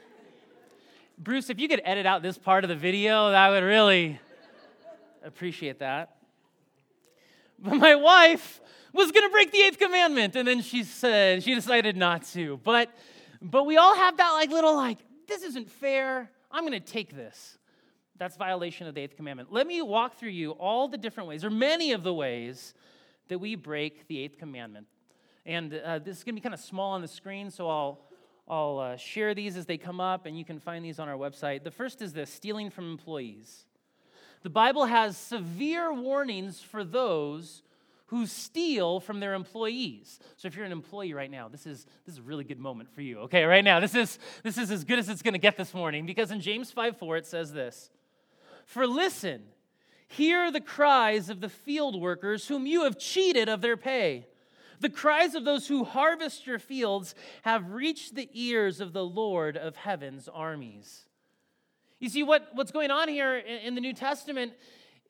Bruce, 1.17 1.49
if 1.49 1.59
you 1.59 1.67
could 1.67 1.81
edit 1.85 2.05
out 2.05 2.21
this 2.21 2.37
part 2.37 2.63
of 2.63 2.69
the 2.69 2.75
video, 2.75 3.31
that 3.31 3.49
would 3.49 3.63
really 3.63 4.19
appreciate 5.23 5.79
that. 5.79 6.17
But 7.59 7.75
my 7.75 7.95
wife 7.95 8.59
was 8.93 9.11
going 9.11 9.27
to 9.27 9.31
break 9.31 9.51
the 9.51 9.61
eighth 9.61 9.79
commandment, 9.79 10.35
and 10.35 10.47
then 10.47 10.61
she 10.61 10.83
said 10.83 11.43
she 11.43 11.55
decided 11.55 11.95
not 11.95 12.23
to. 12.33 12.59
But 12.63 12.89
but 13.41 13.65
we 13.65 13.77
all 13.77 13.95
have 13.95 14.17
that 14.17 14.31
like 14.31 14.49
little 14.49 14.75
like 14.75 14.97
this 15.27 15.43
isn't 15.43 15.69
fair. 15.69 16.29
I'm 16.51 16.65
going 16.65 16.73
to 16.73 16.79
take 16.79 17.15
this. 17.15 17.57
That's 18.17 18.37
violation 18.37 18.87
of 18.87 18.95
the 18.95 19.01
eighth 19.01 19.15
commandment. 19.15 19.51
Let 19.51 19.65
me 19.65 19.81
walk 19.81 20.17
through 20.17 20.29
you 20.29 20.51
all 20.51 20.87
the 20.87 20.97
different 20.97 21.29
ways, 21.29 21.43
or 21.43 21.49
many 21.49 21.93
of 21.93 22.03
the 22.03 22.13
ways 22.13 22.73
that 23.27 23.39
we 23.39 23.55
break 23.55 24.07
the 24.07 24.19
eighth 24.19 24.37
commandment. 24.37 24.87
And 25.45 25.73
uh, 25.73 25.99
this 25.99 26.17
is 26.17 26.23
going 26.23 26.35
to 26.35 26.39
be 26.39 26.43
kind 26.43 26.53
of 26.53 26.59
small 26.59 26.91
on 26.91 27.01
the 27.01 27.07
screen, 27.07 27.49
so 27.49 27.67
I'll 27.69 27.99
I'll 28.47 28.79
uh, 28.79 28.97
share 28.97 29.33
these 29.33 29.55
as 29.55 29.65
they 29.65 29.77
come 29.77 29.99
up, 29.99 30.25
and 30.25 30.37
you 30.37 30.43
can 30.43 30.59
find 30.59 30.83
these 30.83 30.99
on 30.99 31.07
our 31.07 31.17
website. 31.17 31.63
The 31.63 31.71
first 31.71 32.01
is 32.01 32.13
this 32.13 32.29
stealing 32.29 32.69
from 32.69 32.91
employees. 32.91 33.65
The 34.43 34.49
Bible 34.49 34.85
has 34.85 35.15
severe 35.15 35.93
warnings 35.93 36.59
for 36.59 36.83
those 36.83 37.63
who 38.07 38.27
steal 38.27 38.99
from 38.99 39.21
their 39.21 39.33
employees. 39.33 40.19
So 40.35 40.47
if 40.47 40.55
you're 40.55 40.65
an 40.65 40.73
employee 40.73 41.13
right 41.13 41.31
now, 41.31 41.47
this 41.47 41.65
is 41.65 41.85
this 42.05 42.13
is 42.15 42.19
a 42.19 42.23
really 42.23 42.43
good 42.43 42.59
moment 42.59 42.93
for 42.93 43.01
you. 43.01 43.19
Okay, 43.21 43.45
right 43.45 43.63
now. 43.63 43.79
This 43.79 43.95
is 43.95 44.19
this 44.43 44.57
is 44.57 44.69
as 44.69 44.83
good 44.83 44.99
as 44.99 45.07
it's 45.07 45.21
going 45.21 45.33
to 45.33 45.39
get 45.39 45.55
this 45.55 45.73
morning 45.73 46.05
because 46.05 46.29
in 46.29 46.41
James 46.41 46.71
5:4 46.71 47.17
it 47.19 47.25
says 47.25 47.53
this. 47.53 47.89
For 48.65 48.85
listen, 48.85 49.43
hear 50.07 50.51
the 50.51 50.61
cries 50.61 51.29
of 51.29 51.39
the 51.39 51.49
field 51.49 51.99
workers 51.99 52.47
whom 52.49 52.67
you 52.67 52.83
have 52.83 52.99
cheated 52.99 53.47
of 53.47 53.61
their 53.61 53.77
pay. 53.77 54.27
The 54.83 54.89
cries 54.89 55.33
of 55.33 55.45
those 55.45 55.65
who 55.65 55.85
harvest 55.85 56.45
your 56.45 56.59
fields 56.59 57.15
have 57.43 57.71
reached 57.71 58.15
the 58.15 58.29
ears 58.33 58.81
of 58.81 58.91
the 58.91 59.05
Lord 59.05 59.55
of 59.55 59.77
heaven's 59.77 60.27
armies. 60.27 61.05
You 62.01 62.09
see, 62.09 62.21
what, 62.21 62.49
what's 62.51 62.73
going 62.73 62.91
on 62.91 63.07
here 63.07 63.37
in 63.37 63.75
the 63.75 63.81
New 63.81 63.93
Testament 63.93 64.51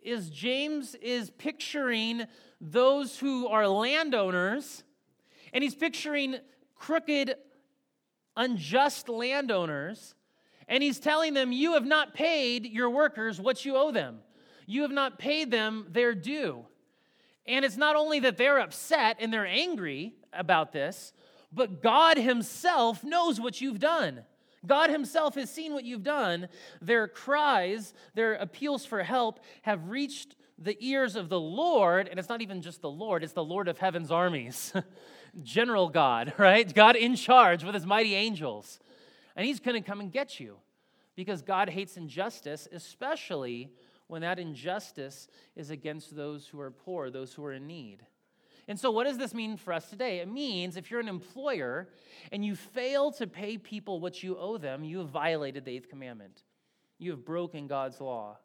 is 0.03 0.29
James 0.29 0.93
is 1.01 1.31
picturing 1.31 2.27
those 2.61 3.17
who 3.17 3.47
are 3.47 3.67
landowners, 3.67 4.83
and 5.53 5.63
he's 5.63 5.73
picturing 5.73 6.35
crooked, 6.75 7.33
unjust 8.37 9.09
landowners, 9.09 10.13
and 10.67 10.83
he's 10.83 10.99
telling 10.99 11.33
them, 11.33 11.51
You 11.51 11.73
have 11.73 11.85
not 11.85 12.13
paid 12.13 12.67
your 12.67 12.91
workers 12.91 13.41
what 13.41 13.65
you 13.65 13.75
owe 13.75 13.91
them. 13.91 14.19
You 14.67 14.83
have 14.83 14.91
not 14.91 15.17
paid 15.17 15.49
them 15.49 15.87
their 15.89 16.13
due. 16.13 16.67
And 17.45 17.65
it's 17.65 17.77
not 17.77 17.95
only 17.95 18.19
that 18.21 18.37
they're 18.37 18.59
upset 18.59 19.17
and 19.19 19.31
they're 19.33 19.45
angry 19.45 20.13
about 20.31 20.71
this, 20.71 21.13
but 21.51 21.81
God 21.81 22.17
Himself 22.17 23.03
knows 23.03 23.39
what 23.39 23.61
you've 23.61 23.79
done. 23.79 24.23
God 24.65 24.89
Himself 24.89 25.35
has 25.35 25.49
seen 25.49 25.73
what 25.73 25.83
you've 25.83 26.03
done. 26.03 26.47
Their 26.81 27.07
cries, 27.07 27.93
their 28.15 28.33
appeals 28.35 28.85
for 28.85 29.03
help 29.03 29.39
have 29.63 29.89
reached 29.89 30.35
the 30.57 30.77
ears 30.79 31.15
of 31.15 31.29
the 31.29 31.39
Lord, 31.39 32.07
and 32.07 32.17
it's 32.17 32.29
not 32.29 32.41
even 32.41 32.61
just 32.61 32.81
the 32.81 32.89
Lord, 32.89 33.23
it's 33.23 33.33
the 33.33 33.43
Lord 33.43 33.67
of 33.67 33.77
heaven's 33.77 34.11
armies. 34.11 34.73
General 35.43 35.89
God, 35.89 36.33
right? 36.37 36.73
God 36.73 36.95
in 36.95 37.15
charge 37.15 37.63
with 37.63 37.75
His 37.75 37.85
mighty 37.85 38.15
angels. 38.15 38.79
And 39.35 39.45
He's 39.45 39.59
going 39.59 39.81
to 39.81 39.87
come 39.87 39.99
and 39.99 40.11
get 40.11 40.39
you 40.39 40.57
because 41.15 41.41
God 41.41 41.69
hates 41.69 41.97
injustice, 41.97 42.67
especially 42.71 43.69
when 44.07 44.21
that 44.21 44.39
injustice 44.39 45.27
is 45.55 45.69
against 45.69 46.15
those 46.15 46.47
who 46.47 46.59
are 46.59 46.71
poor, 46.71 47.09
those 47.09 47.33
who 47.33 47.43
are 47.45 47.53
in 47.53 47.67
need. 47.67 48.05
And 48.67 48.79
so, 48.79 48.91
what 48.91 49.05
does 49.05 49.17
this 49.17 49.33
mean 49.33 49.57
for 49.57 49.73
us 49.73 49.89
today? 49.89 50.19
It 50.19 50.27
means 50.27 50.77
if 50.77 50.89
you're 50.89 51.01
an 51.01 51.09
employer 51.09 51.89
and 52.31 52.45
you 52.45 52.55
fail 52.55 53.11
to 53.13 53.27
pay 53.27 53.57
people 53.57 53.99
what 53.99 54.23
you 54.23 54.37
owe 54.37 54.57
them, 54.57 54.83
you 54.83 54.99
have 54.99 55.09
violated 55.09 55.65
the 55.65 55.71
eighth 55.71 55.89
commandment. 55.89 56.43
You 56.97 57.11
have 57.11 57.25
broken 57.25 57.67
God's 57.67 57.99
law. 57.99 58.37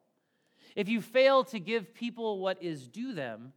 If 0.75 0.89
you 0.89 1.01
fail 1.01 1.45
to 1.45 1.61
give 1.61 1.95
people 1.95 2.41
what 2.41 2.63
is 2.63 2.89
due 2.89 3.13
them, 3.13 3.53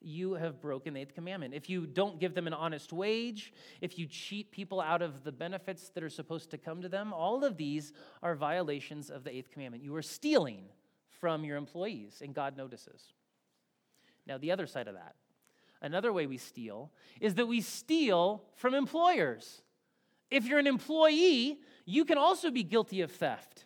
you 0.00 0.34
have 0.34 0.60
broken 0.60 0.94
the 0.94 1.00
eighth 1.00 1.14
commandment. 1.14 1.54
If 1.54 1.68
you 1.68 1.86
don't 1.86 2.20
give 2.20 2.34
them 2.34 2.46
an 2.46 2.54
honest 2.54 2.92
wage, 2.92 3.52
if 3.80 3.98
you 3.98 4.06
cheat 4.06 4.50
people 4.50 4.80
out 4.80 5.02
of 5.02 5.24
the 5.24 5.32
benefits 5.32 5.88
that 5.90 6.02
are 6.02 6.10
supposed 6.10 6.50
to 6.50 6.58
come 6.58 6.82
to 6.82 6.88
them, 6.88 7.12
all 7.12 7.44
of 7.44 7.56
these 7.56 7.92
are 8.22 8.34
violations 8.34 9.10
of 9.10 9.24
the 9.24 9.34
eighth 9.34 9.50
commandment. 9.50 9.82
You 9.82 9.94
are 9.96 10.02
stealing 10.02 10.64
from 11.24 11.42
your 11.42 11.56
employees, 11.56 12.20
and 12.22 12.34
God 12.34 12.54
notices. 12.54 13.14
Now, 14.26 14.36
the 14.36 14.52
other 14.52 14.66
side 14.66 14.88
of 14.88 14.94
that, 14.94 15.14
another 15.80 16.12
way 16.12 16.26
we 16.26 16.36
steal 16.36 16.92
is 17.18 17.36
that 17.36 17.46
we 17.46 17.62
steal 17.62 18.44
from 18.56 18.74
employers. 18.74 19.62
If 20.30 20.44
you're 20.44 20.58
an 20.58 20.66
employee, 20.66 21.60
you 21.86 22.04
can 22.04 22.18
also 22.18 22.50
be 22.50 22.62
guilty 22.62 23.00
of 23.00 23.10
theft. 23.10 23.64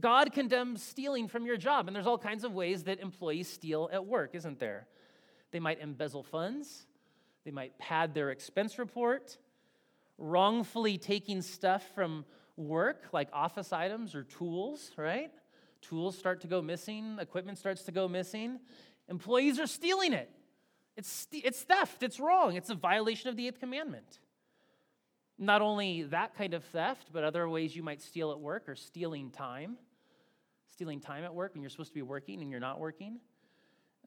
God 0.00 0.32
condemns 0.32 0.82
stealing 0.82 1.28
from 1.28 1.44
your 1.44 1.58
job, 1.58 1.88
and 1.88 1.94
there's 1.94 2.06
all 2.06 2.16
kinds 2.16 2.42
of 2.42 2.54
ways 2.54 2.84
that 2.84 3.00
employees 3.00 3.48
steal 3.48 3.90
at 3.92 4.06
work, 4.06 4.30
isn't 4.32 4.58
there? 4.58 4.86
They 5.50 5.60
might 5.60 5.80
embezzle 5.80 6.22
funds, 6.22 6.86
they 7.44 7.50
might 7.50 7.78
pad 7.78 8.14
their 8.14 8.30
expense 8.30 8.78
report, 8.78 9.36
wrongfully 10.16 10.96
taking 10.96 11.42
stuff 11.42 11.84
from 11.94 12.24
work, 12.56 13.08
like 13.12 13.28
office 13.34 13.74
items 13.74 14.14
or 14.14 14.22
tools, 14.22 14.90
right? 14.96 15.30
Tools 15.88 16.16
start 16.16 16.40
to 16.42 16.46
go 16.46 16.62
missing, 16.62 17.18
equipment 17.20 17.58
starts 17.58 17.82
to 17.84 17.92
go 17.92 18.08
missing. 18.08 18.58
Employees 19.08 19.58
are 19.58 19.66
stealing 19.66 20.12
it. 20.12 20.30
It's, 20.96 21.26
it's 21.32 21.62
theft, 21.62 22.02
it's 22.02 22.20
wrong, 22.20 22.56
it's 22.56 22.70
a 22.70 22.74
violation 22.74 23.28
of 23.28 23.36
the 23.36 23.48
eighth 23.48 23.60
commandment. 23.60 24.20
Not 25.38 25.62
only 25.62 26.04
that 26.04 26.36
kind 26.36 26.54
of 26.54 26.64
theft, 26.64 27.08
but 27.12 27.24
other 27.24 27.48
ways 27.48 27.74
you 27.74 27.82
might 27.82 28.00
steal 28.00 28.30
at 28.30 28.38
work 28.38 28.68
or 28.68 28.76
stealing 28.76 29.30
time. 29.30 29.76
Stealing 30.72 31.00
time 31.00 31.24
at 31.24 31.34
work 31.34 31.54
when 31.54 31.62
you're 31.62 31.70
supposed 31.70 31.90
to 31.90 31.94
be 31.94 32.02
working 32.02 32.40
and 32.40 32.50
you're 32.50 32.60
not 32.60 32.78
working. 32.78 33.18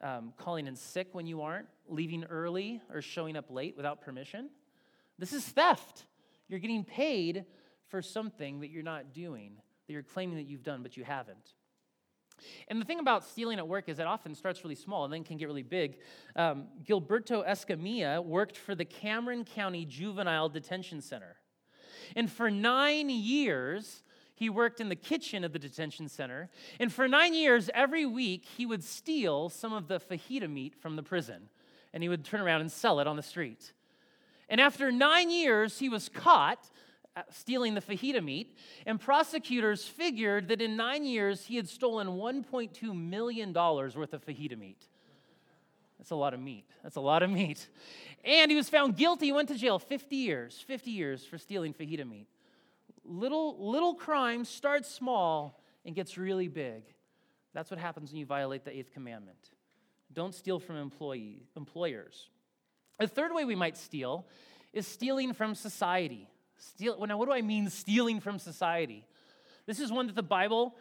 Um, 0.02 0.32
calling 0.36 0.66
in 0.66 0.76
sick 0.76 1.08
when 1.12 1.26
you 1.26 1.42
aren't. 1.42 1.66
Leaving 1.86 2.24
early 2.24 2.80
or 2.92 3.02
showing 3.02 3.36
up 3.36 3.50
late 3.50 3.76
without 3.76 4.00
permission. 4.00 4.48
This 5.18 5.32
is 5.32 5.44
theft. 5.44 6.06
You're 6.48 6.60
getting 6.60 6.84
paid 6.84 7.44
for 7.88 8.00
something 8.00 8.60
that 8.60 8.70
you're 8.70 8.82
not 8.82 9.12
doing, 9.12 9.52
that 9.86 9.92
you're 9.92 10.02
claiming 10.02 10.36
that 10.36 10.46
you've 10.46 10.62
done, 10.62 10.82
but 10.82 10.96
you 10.96 11.04
haven't. 11.04 11.54
And 12.68 12.80
the 12.80 12.84
thing 12.84 12.98
about 13.00 13.24
stealing 13.24 13.58
at 13.58 13.66
work 13.66 13.88
is 13.88 13.98
it 13.98 14.06
often 14.06 14.34
starts 14.34 14.64
really 14.64 14.74
small 14.74 15.04
and 15.04 15.12
then 15.12 15.24
can 15.24 15.36
get 15.36 15.46
really 15.46 15.62
big. 15.62 15.98
Um, 16.36 16.66
Gilberto 16.84 17.46
Escamilla 17.46 18.24
worked 18.24 18.56
for 18.56 18.74
the 18.74 18.84
Cameron 18.84 19.44
County 19.44 19.84
Juvenile 19.84 20.48
Detention 20.48 21.00
Center. 21.00 21.36
And 22.16 22.30
for 22.30 22.50
nine 22.50 23.10
years, 23.10 24.02
he 24.34 24.48
worked 24.48 24.80
in 24.80 24.88
the 24.88 24.96
kitchen 24.96 25.42
of 25.42 25.52
the 25.52 25.58
detention 25.58 26.08
center. 26.08 26.48
And 26.78 26.92
for 26.92 27.08
nine 27.08 27.34
years, 27.34 27.68
every 27.74 28.06
week, 28.06 28.44
he 28.56 28.66
would 28.66 28.84
steal 28.84 29.48
some 29.48 29.72
of 29.72 29.88
the 29.88 29.98
fajita 29.98 30.48
meat 30.48 30.76
from 30.76 30.94
the 30.94 31.02
prison. 31.02 31.48
And 31.92 32.02
he 32.04 32.08
would 32.08 32.24
turn 32.24 32.40
around 32.40 32.60
and 32.60 32.70
sell 32.70 33.00
it 33.00 33.08
on 33.08 33.16
the 33.16 33.22
street. 33.22 33.72
And 34.48 34.60
after 34.60 34.92
nine 34.92 35.30
years, 35.30 35.78
he 35.80 35.88
was 35.88 36.08
caught 36.08 36.70
Uh, 37.18 37.22
stealing 37.32 37.74
the 37.74 37.80
fajita 37.80 38.22
meat, 38.22 38.56
and 38.86 39.00
prosecutors 39.00 39.84
figured 39.84 40.46
that 40.46 40.62
in 40.62 40.76
nine 40.76 41.04
years 41.04 41.46
he 41.46 41.56
had 41.56 41.68
stolen 41.68 42.06
$1.2 42.06 42.94
million 42.94 43.52
worth 43.52 44.12
of 44.12 44.24
fajita 44.24 44.56
meat. 44.56 44.86
That's 45.98 46.12
a 46.12 46.14
lot 46.14 46.32
of 46.32 46.38
meat. 46.38 46.64
That's 46.84 46.94
a 46.94 47.00
lot 47.00 47.24
of 47.24 47.30
meat. 47.30 47.66
And 48.24 48.52
he 48.52 48.56
was 48.56 48.68
found 48.68 48.96
guilty. 48.96 49.26
He 49.26 49.32
went 49.32 49.48
to 49.48 49.56
jail 49.56 49.80
50 49.80 50.14
years, 50.14 50.62
50 50.64 50.92
years 50.92 51.24
for 51.24 51.38
stealing 51.38 51.74
fajita 51.74 52.08
meat. 52.08 52.28
Little, 53.04 53.68
little 53.68 53.94
crime 53.94 54.44
starts 54.44 54.88
small 54.88 55.60
and 55.84 55.96
gets 55.96 56.16
really 56.18 56.46
big. 56.46 56.84
That's 57.52 57.68
what 57.68 57.80
happens 57.80 58.12
when 58.12 58.20
you 58.20 58.26
violate 58.26 58.64
the 58.64 58.76
eighth 58.76 58.92
commandment. 58.92 59.50
Don't 60.12 60.36
steal 60.36 60.60
from 60.60 60.76
employee, 60.76 61.42
employers. 61.56 62.28
A 63.00 63.08
third 63.08 63.34
way 63.34 63.44
we 63.44 63.56
might 63.56 63.76
steal 63.76 64.24
is 64.72 64.86
stealing 64.86 65.32
from 65.32 65.56
society. 65.56 66.28
Steal, 66.58 67.06
now, 67.06 67.16
what 67.16 67.26
do 67.26 67.32
I 67.32 67.42
mean 67.42 67.70
stealing 67.70 68.20
from 68.20 68.38
society? 68.38 69.06
This 69.66 69.80
is 69.80 69.92
one 69.92 70.06
that 70.06 70.16
the 70.16 70.22
Bible 70.22 70.76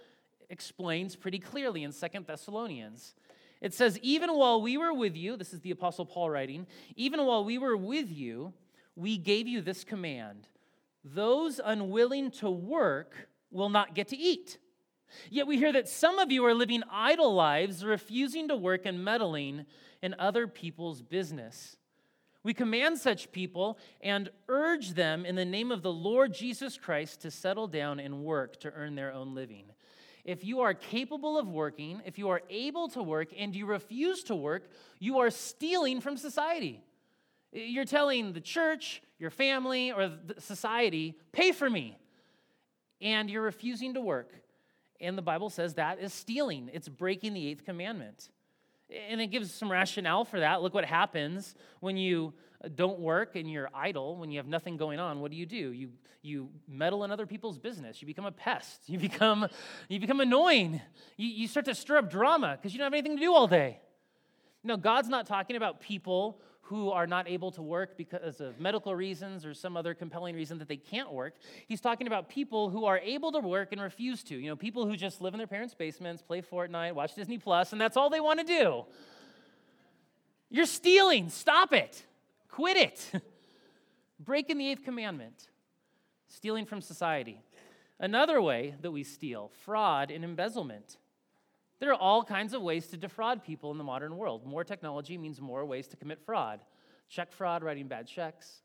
explains 0.49 1.15
pretty 1.15 1.39
clearly 1.39 1.83
in 1.83 1.91
Second 1.91 2.25
Thessalonians. 2.25 3.15
It 3.61 3.73
says, 3.73 3.99
Even 4.01 4.33
while 4.33 4.61
we 4.61 4.77
were 4.77 4.93
with 4.93 5.15
you, 5.15 5.37
this 5.37 5.53
is 5.53 5.61
the 5.61 5.71
Apostle 5.71 6.05
Paul 6.05 6.29
writing, 6.29 6.67
even 6.95 7.25
while 7.25 7.43
we 7.43 7.57
were 7.57 7.77
with 7.77 8.09
you, 8.11 8.53
we 8.95 9.17
gave 9.17 9.47
you 9.47 9.61
this 9.61 9.83
command 9.83 10.47
those 11.03 11.61
unwilling 11.63 12.31
to 12.31 12.49
work 12.49 13.29
will 13.49 13.69
not 13.69 13.95
get 13.95 14.09
to 14.09 14.17
eat. 14.17 14.57
Yet 15.29 15.47
we 15.47 15.57
hear 15.57 15.71
that 15.71 15.87
some 15.87 16.19
of 16.19 16.31
you 16.31 16.43
are 16.45 16.53
living 16.53 16.83
idle 16.91 17.33
lives, 17.33 17.85
refusing 17.85 18.49
to 18.49 18.57
work 18.57 18.85
and 18.85 19.03
meddling 19.03 19.65
in 20.01 20.15
other 20.19 20.47
people's 20.47 21.01
business. 21.01 21.77
We 22.43 22.53
command 22.53 22.97
such 22.97 23.31
people 23.31 23.77
and 24.01 24.29
urge 24.47 24.91
them 24.91 25.25
in 25.25 25.35
the 25.35 25.45
name 25.45 25.71
of 25.71 25.81
the 25.81 25.91
Lord 25.91 26.33
Jesus 26.33 26.77
Christ 26.77 27.21
to 27.21 27.31
settle 27.31 27.67
down 27.67 27.99
and 27.99 28.23
work 28.23 28.59
to 28.61 28.71
earn 28.71 28.95
their 28.95 29.11
own 29.11 29.35
living. 29.35 29.65
If 30.23 30.43
you 30.43 30.59
are 30.61 30.73
capable 30.73 31.37
of 31.37 31.47
working, 31.47 32.01
if 32.05 32.17
you 32.17 32.29
are 32.29 32.41
able 32.49 32.89
to 32.89 33.01
work, 33.01 33.29
and 33.37 33.55
you 33.55 33.65
refuse 33.65 34.23
to 34.23 34.35
work, 34.35 34.69
you 34.99 35.19
are 35.19 35.29
stealing 35.29 36.01
from 36.01 36.17
society. 36.17 36.83
You're 37.53 37.85
telling 37.85 38.33
the 38.33 38.41
church, 38.41 39.01
your 39.19 39.29
family, 39.29 39.91
or 39.91 40.11
society, 40.37 41.15
pay 41.31 41.53
for 41.53 41.69
me. 41.69 41.97
And 42.99 43.29
you're 43.29 43.41
refusing 43.41 43.93
to 43.93 44.01
work. 44.01 44.33
And 44.99 45.17
the 45.17 45.21
Bible 45.21 45.49
says 45.49 45.75
that 45.75 45.99
is 45.99 46.13
stealing, 46.13 46.69
it's 46.73 46.89
breaking 46.89 47.33
the 47.33 47.47
eighth 47.47 47.63
commandment. 47.63 48.29
And 49.09 49.19
it 49.19 49.27
gives 49.27 49.53
some 49.53 49.71
rationale 49.71 50.23
for 50.23 50.39
that. 50.39 50.61
Look 50.61 50.73
what 50.73 50.85
happens 50.85 51.55
when 51.79 51.97
you 51.97 52.33
don't 52.75 52.99
work 52.99 53.35
and 53.35 53.49
you're 53.49 53.69
idle, 53.73 54.17
when 54.17 54.31
you 54.31 54.39
have 54.39 54.47
nothing 54.47 54.77
going 54.77 54.99
on. 54.99 55.19
What 55.19 55.31
do 55.31 55.37
you 55.37 55.45
do? 55.45 55.71
You, 55.71 55.89
you 56.21 56.49
meddle 56.67 57.03
in 57.03 57.11
other 57.11 57.25
people's 57.25 57.57
business. 57.57 58.01
You 58.01 58.07
become 58.07 58.25
a 58.25 58.31
pest. 58.31 58.83
You 58.87 58.97
become, 58.97 59.47
you 59.89 59.99
become 59.99 60.21
annoying. 60.21 60.81
You, 61.17 61.27
you 61.27 61.47
start 61.47 61.65
to 61.65 61.75
stir 61.75 61.97
up 61.97 62.09
drama 62.09 62.57
because 62.57 62.73
you 62.73 62.79
don't 62.79 62.85
have 62.85 62.93
anything 62.93 63.17
to 63.17 63.21
do 63.21 63.33
all 63.33 63.47
day. 63.47 63.79
No, 64.63 64.77
God's 64.77 65.09
not 65.09 65.27
talking 65.27 65.55
about 65.55 65.81
people 65.81 66.41
who 66.67 66.91
are 66.91 67.07
not 67.07 67.29
able 67.29 67.49
to 67.49 67.61
work 67.61 67.95
because 67.95 68.41
of 68.41 68.59
medical 68.59 68.93
reasons 68.93 69.45
or 69.45 69.53
some 69.53 69.77
other 69.77 69.93
compelling 69.93 70.35
reason 70.35 70.57
that 70.57 70.67
they 70.67 70.75
can't 70.75 71.13
work. 71.13 71.33
He's 71.65 71.79
talking 71.79 72.07
about 72.07 72.27
people 72.27 72.69
who 72.69 72.83
are 72.83 72.97
able 72.97 73.31
to 73.31 73.39
work 73.39 73.71
and 73.71 73.81
refuse 73.81 74.21
to. 74.23 74.35
You 74.35 74.49
know, 74.49 74.55
people 74.57 74.85
who 74.85 74.97
just 74.97 75.21
live 75.21 75.33
in 75.33 75.37
their 75.37 75.47
parents' 75.47 75.73
basements, 75.73 76.21
play 76.21 76.41
Fortnite, 76.41 76.93
watch 76.93 77.15
Disney 77.15 77.37
Plus, 77.37 77.71
and 77.71 77.79
that's 77.79 77.95
all 77.95 78.09
they 78.09 78.19
want 78.19 78.41
to 78.41 78.45
do. 78.45 78.83
You're 80.49 80.65
stealing. 80.65 81.29
Stop 81.29 81.71
it. 81.71 82.03
Quit 82.49 82.75
it. 82.75 83.21
Breaking 84.19 84.57
the 84.57 84.69
eighth 84.69 84.83
commandment. 84.83 85.47
Stealing 86.27 86.65
from 86.65 86.81
society. 86.81 87.41
Another 87.97 88.41
way 88.41 88.75
that 88.81 88.91
we 88.91 89.03
steal 89.03 89.51
fraud 89.63 90.11
and 90.11 90.25
embezzlement. 90.25 90.97
There 91.79 91.91
are 91.91 91.99
all 91.99 92.23
kinds 92.23 92.53
of 92.53 92.61
ways 92.61 92.87
to 92.87 92.97
defraud 92.97 93.43
people 93.43 93.71
in 93.71 93.77
the 93.77 93.83
modern 93.83 94.17
world. 94.17 94.45
More 94.45 94.63
technology 94.63 95.17
means 95.17 95.39
more 95.39 95.65
ways 95.65 95.87
to 95.89 95.97
commit 95.97 96.19
fraud 96.25 96.59
check 97.09 97.31
fraud, 97.31 97.63
writing 97.63 97.87
bad 97.87 98.07
checks, 98.07 98.61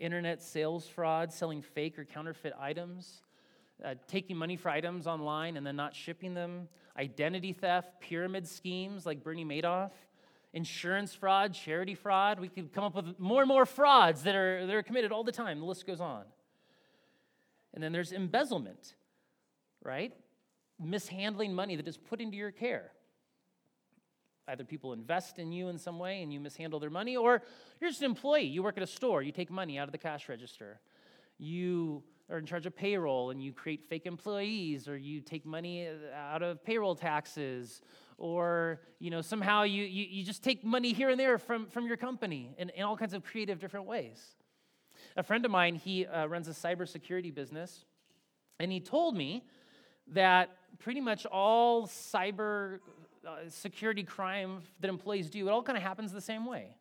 internet 0.00 0.42
sales 0.42 0.86
fraud, 0.86 1.32
selling 1.32 1.62
fake 1.62 1.98
or 1.98 2.04
counterfeit 2.04 2.52
items, 2.58 3.22
uh, 3.84 3.94
taking 4.08 4.36
money 4.36 4.56
for 4.56 4.68
items 4.68 5.06
online 5.06 5.56
and 5.56 5.66
then 5.66 5.76
not 5.76 5.94
shipping 5.94 6.34
them, 6.34 6.68
identity 6.98 7.52
theft, 7.52 8.00
pyramid 8.00 8.46
schemes 8.46 9.06
like 9.06 9.22
Bernie 9.22 9.44
Madoff, 9.44 9.92
insurance 10.52 11.14
fraud, 11.14 11.54
charity 11.54 11.94
fraud. 11.94 12.40
We 12.40 12.48
could 12.48 12.72
come 12.72 12.84
up 12.84 12.94
with 12.94 13.18
more 13.18 13.42
and 13.42 13.48
more 13.48 13.66
frauds 13.66 14.22
that 14.22 14.34
are, 14.34 14.66
that 14.66 14.74
are 14.74 14.82
committed 14.82 15.12
all 15.12 15.24
the 15.24 15.32
time. 15.32 15.60
The 15.60 15.66
list 15.66 15.86
goes 15.86 16.00
on. 16.00 16.24
And 17.74 17.82
then 17.82 17.92
there's 17.92 18.12
embezzlement, 18.12 18.94
right? 19.84 20.14
Mishandling 20.80 21.54
money 21.54 21.76
that 21.76 21.88
is 21.88 21.96
put 21.96 22.20
into 22.20 22.36
your 22.36 22.50
care. 22.50 22.92
Either 24.48 24.64
people 24.64 24.92
invest 24.92 25.38
in 25.38 25.50
you 25.50 25.68
in 25.68 25.78
some 25.78 25.98
way 25.98 26.22
and 26.22 26.32
you 26.32 26.38
mishandle 26.38 26.78
their 26.78 26.90
money, 26.90 27.16
or 27.16 27.42
you're 27.80 27.90
just 27.90 28.02
an 28.02 28.06
employee. 28.06 28.44
You 28.44 28.62
work 28.62 28.76
at 28.76 28.82
a 28.82 28.86
store, 28.86 29.22
you 29.22 29.32
take 29.32 29.50
money 29.50 29.78
out 29.78 29.88
of 29.88 29.92
the 29.92 29.98
cash 29.98 30.28
register. 30.28 30.80
You 31.38 32.04
are 32.30 32.38
in 32.38 32.46
charge 32.46 32.66
of 32.66 32.76
payroll 32.76 33.30
and 33.30 33.42
you 33.42 33.52
create 33.52 33.84
fake 33.88 34.06
employees, 34.06 34.88
or 34.88 34.96
you 34.96 35.20
take 35.20 35.44
money 35.44 35.88
out 36.14 36.42
of 36.42 36.62
payroll 36.64 36.94
taxes, 36.94 37.80
or 38.18 38.80
you 38.98 39.10
know 39.10 39.20
somehow 39.20 39.64
you, 39.64 39.82
you, 39.82 40.06
you 40.08 40.24
just 40.24 40.42
take 40.42 40.64
money 40.64 40.92
here 40.92 41.10
and 41.10 41.18
there 41.20 41.38
from, 41.38 41.66
from 41.66 41.86
your 41.86 41.96
company 41.96 42.54
in, 42.58 42.70
in 42.70 42.82
all 42.84 42.96
kinds 42.96 43.14
of 43.14 43.24
creative 43.24 43.58
different 43.58 43.86
ways. 43.86 44.36
A 45.16 45.22
friend 45.22 45.44
of 45.44 45.50
mine, 45.50 45.74
he 45.74 46.06
uh, 46.06 46.26
runs 46.26 46.48
a 46.48 46.52
cybersecurity 46.52 47.34
business, 47.34 47.84
and 48.58 48.72
he 48.72 48.80
told 48.80 49.16
me 49.16 49.44
that 50.08 50.50
pretty 50.78 51.00
much 51.00 51.26
all 51.26 51.86
cyber 51.86 52.80
uh, 53.26 53.36
security 53.48 54.02
crime 54.02 54.62
that 54.80 54.88
employees 54.88 55.30
do, 55.30 55.48
it 55.48 55.50
all 55.50 55.62
kind 55.62 55.76
of 55.76 55.82
happens 55.82 56.12
the 56.12 56.20
same 56.20 56.46
way. 56.46 56.76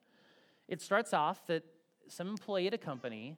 It 0.68 0.82
starts 0.82 1.14
off 1.14 1.46
that 1.48 1.64
some 2.08 2.28
employee 2.28 2.68
at 2.68 2.74
a 2.74 2.78
company 2.78 3.38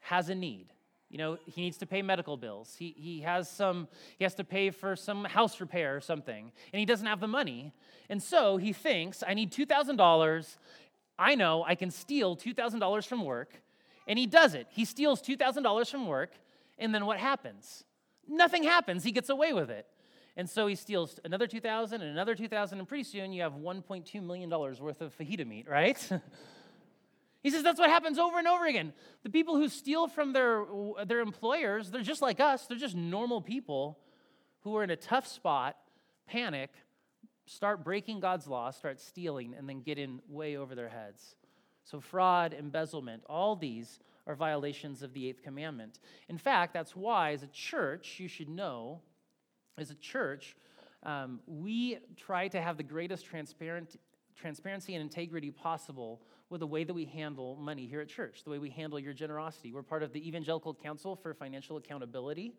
has 0.00 0.28
a 0.28 0.34
need. 0.34 0.72
You 1.08 1.18
know, 1.18 1.38
he 1.46 1.62
needs 1.62 1.78
to 1.78 1.86
pay 1.86 2.02
medical 2.02 2.36
bills. 2.36 2.76
He, 2.78 2.94
he 2.96 3.20
has 3.20 3.48
some, 3.48 3.88
he 4.18 4.24
has 4.24 4.34
to 4.34 4.44
pay 4.44 4.70
for 4.70 4.94
some 4.94 5.24
house 5.24 5.60
repair 5.60 5.96
or 5.96 6.00
something, 6.00 6.52
and 6.72 6.80
he 6.80 6.84
doesn't 6.84 7.06
have 7.06 7.20
the 7.20 7.28
money. 7.28 7.72
And 8.10 8.22
so 8.22 8.58
he 8.58 8.72
thinks, 8.72 9.22
I 9.26 9.34
need 9.34 9.50
$2,000. 9.50 10.56
I 11.18 11.34
know 11.34 11.64
I 11.66 11.74
can 11.74 11.90
steal 11.90 12.36
$2,000 12.36 13.06
from 13.06 13.24
work. 13.24 13.62
And 14.06 14.18
he 14.18 14.26
does 14.26 14.54
it. 14.54 14.66
He 14.70 14.84
steals 14.84 15.20
$2,000 15.22 15.90
from 15.90 16.06
work, 16.06 16.30
and 16.78 16.94
then 16.94 17.04
what 17.06 17.18
happens? 17.18 17.84
Nothing 18.26 18.62
happens. 18.62 19.04
He 19.04 19.12
gets 19.12 19.28
away 19.28 19.52
with 19.52 19.70
it. 19.70 19.86
And 20.38 20.48
so 20.48 20.68
he 20.68 20.76
steals 20.76 21.18
another 21.24 21.48
2,000 21.48 22.00
and 22.00 22.12
another 22.12 22.36
2,000, 22.36 22.78
and 22.78 22.86
pretty 22.86 23.02
soon 23.02 23.32
you 23.32 23.42
have 23.42 23.54
$1.2 23.54 24.22
million 24.22 24.48
worth 24.48 25.00
of 25.00 25.12
fajita 25.18 25.44
meat, 25.44 25.68
right? 25.68 25.98
he 27.42 27.50
says 27.50 27.64
that's 27.64 27.80
what 27.80 27.90
happens 27.90 28.20
over 28.20 28.38
and 28.38 28.46
over 28.46 28.64
again. 28.64 28.92
The 29.24 29.30
people 29.30 29.56
who 29.56 29.68
steal 29.68 30.06
from 30.06 30.32
their, 30.32 30.64
their 31.04 31.18
employers, 31.18 31.90
they're 31.90 32.02
just 32.02 32.22
like 32.22 32.38
us. 32.38 32.66
They're 32.66 32.78
just 32.78 32.94
normal 32.94 33.42
people 33.42 33.98
who 34.60 34.76
are 34.76 34.84
in 34.84 34.90
a 34.90 34.96
tough 34.96 35.26
spot, 35.26 35.76
panic, 36.28 36.70
start 37.46 37.82
breaking 37.82 38.20
God's 38.20 38.46
law, 38.46 38.70
start 38.70 39.00
stealing, 39.00 39.54
and 39.58 39.68
then 39.68 39.82
get 39.82 39.98
in 39.98 40.20
way 40.28 40.56
over 40.56 40.76
their 40.76 40.88
heads. 40.88 41.34
So, 41.82 41.98
fraud, 41.98 42.54
embezzlement, 42.56 43.24
all 43.28 43.56
these 43.56 43.98
are 44.24 44.36
violations 44.36 45.02
of 45.02 45.14
the 45.14 45.28
eighth 45.28 45.42
commandment. 45.42 45.98
In 46.28 46.38
fact, 46.38 46.74
that's 46.74 46.94
why, 46.94 47.32
as 47.32 47.42
a 47.42 47.48
church, 47.48 48.20
you 48.20 48.28
should 48.28 48.48
know 48.48 49.00
as 49.78 49.90
a 49.90 49.94
church, 49.94 50.56
um, 51.04 51.40
we 51.46 51.98
try 52.16 52.48
to 52.48 52.60
have 52.60 52.76
the 52.76 52.82
greatest 52.82 53.24
transparent, 53.24 53.96
transparency 54.36 54.94
and 54.94 55.02
integrity 55.02 55.50
possible 55.50 56.20
with 56.50 56.60
the 56.60 56.66
way 56.66 56.84
that 56.84 56.94
we 56.94 57.04
handle 57.04 57.56
money 57.56 57.86
here 57.86 58.00
at 58.00 58.08
church, 58.08 58.42
the 58.44 58.50
way 58.50 58.58
we 58.58 58.70
handle 58.70 58.98
your 58.98 59.12
generosity. 59.12 59.72
We're 59.72 59.82
part 59.82 60.02
of 60.02 60.12
the 60.12 60.26
Evangelical 60.26 60.74
Council 60.74 61.14
for 61.14 61.34
Financial 61.34 61.76
Accountability, 61.76 62.54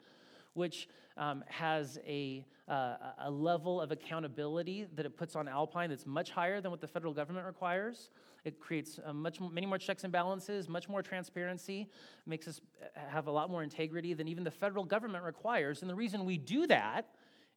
which 0.59 0.87
um, 1.17 1.43
has 1.47 1.97
a, 2.05 2.45
uh, 2.67 2.95
a 3.23 3.31
level 3.31 3.81
of 3.81 3.91
accountability 3.91 4.85
that 4.95 5.05
it 5.05 5.17
puts 5.17 5.35
on 5.35 5.47
Alpine 5.47 5.89
that's 5.89 6.05
much 6.05 6.29
higher 6.29 6.59
than 6.61 6.69
what 6.69 6.81
the 6.81 6.87
federal 6.87 7.13
government 7.13 7.45
requires. 7.47 8.11
It 8.43 8.59
creates 8.59 8.99
uh, 9.03 9.13
much, 9.13 9.39
many 9.39 9.65
more 9.65 9.77
checks 9.77 10.03
and 10.03 10.11
balances, 10.13 10.69
much 10.69 10.87
more 10.87 11.01
transparency, 11.01 11.89
makes 12.25 12.47
us 12.47 12.61
uh, 12.81 12.99
have 13.09 13.27
a 13.27 13.31
lot 13.31 13.49
more 13.49 13.63
integrity 13.63 14.13
than 14.13 14.27
even 14.27 14.43
the 14.43 14.51
federal 14.51 14.83
government 14.83 15.23
requires. 15.23 15.81
And 15.81 15.89
the 15.89 15.95
reason 15.95 16.25
we 16.25 16.37
do 16.37 16.67
that 16.67 17.07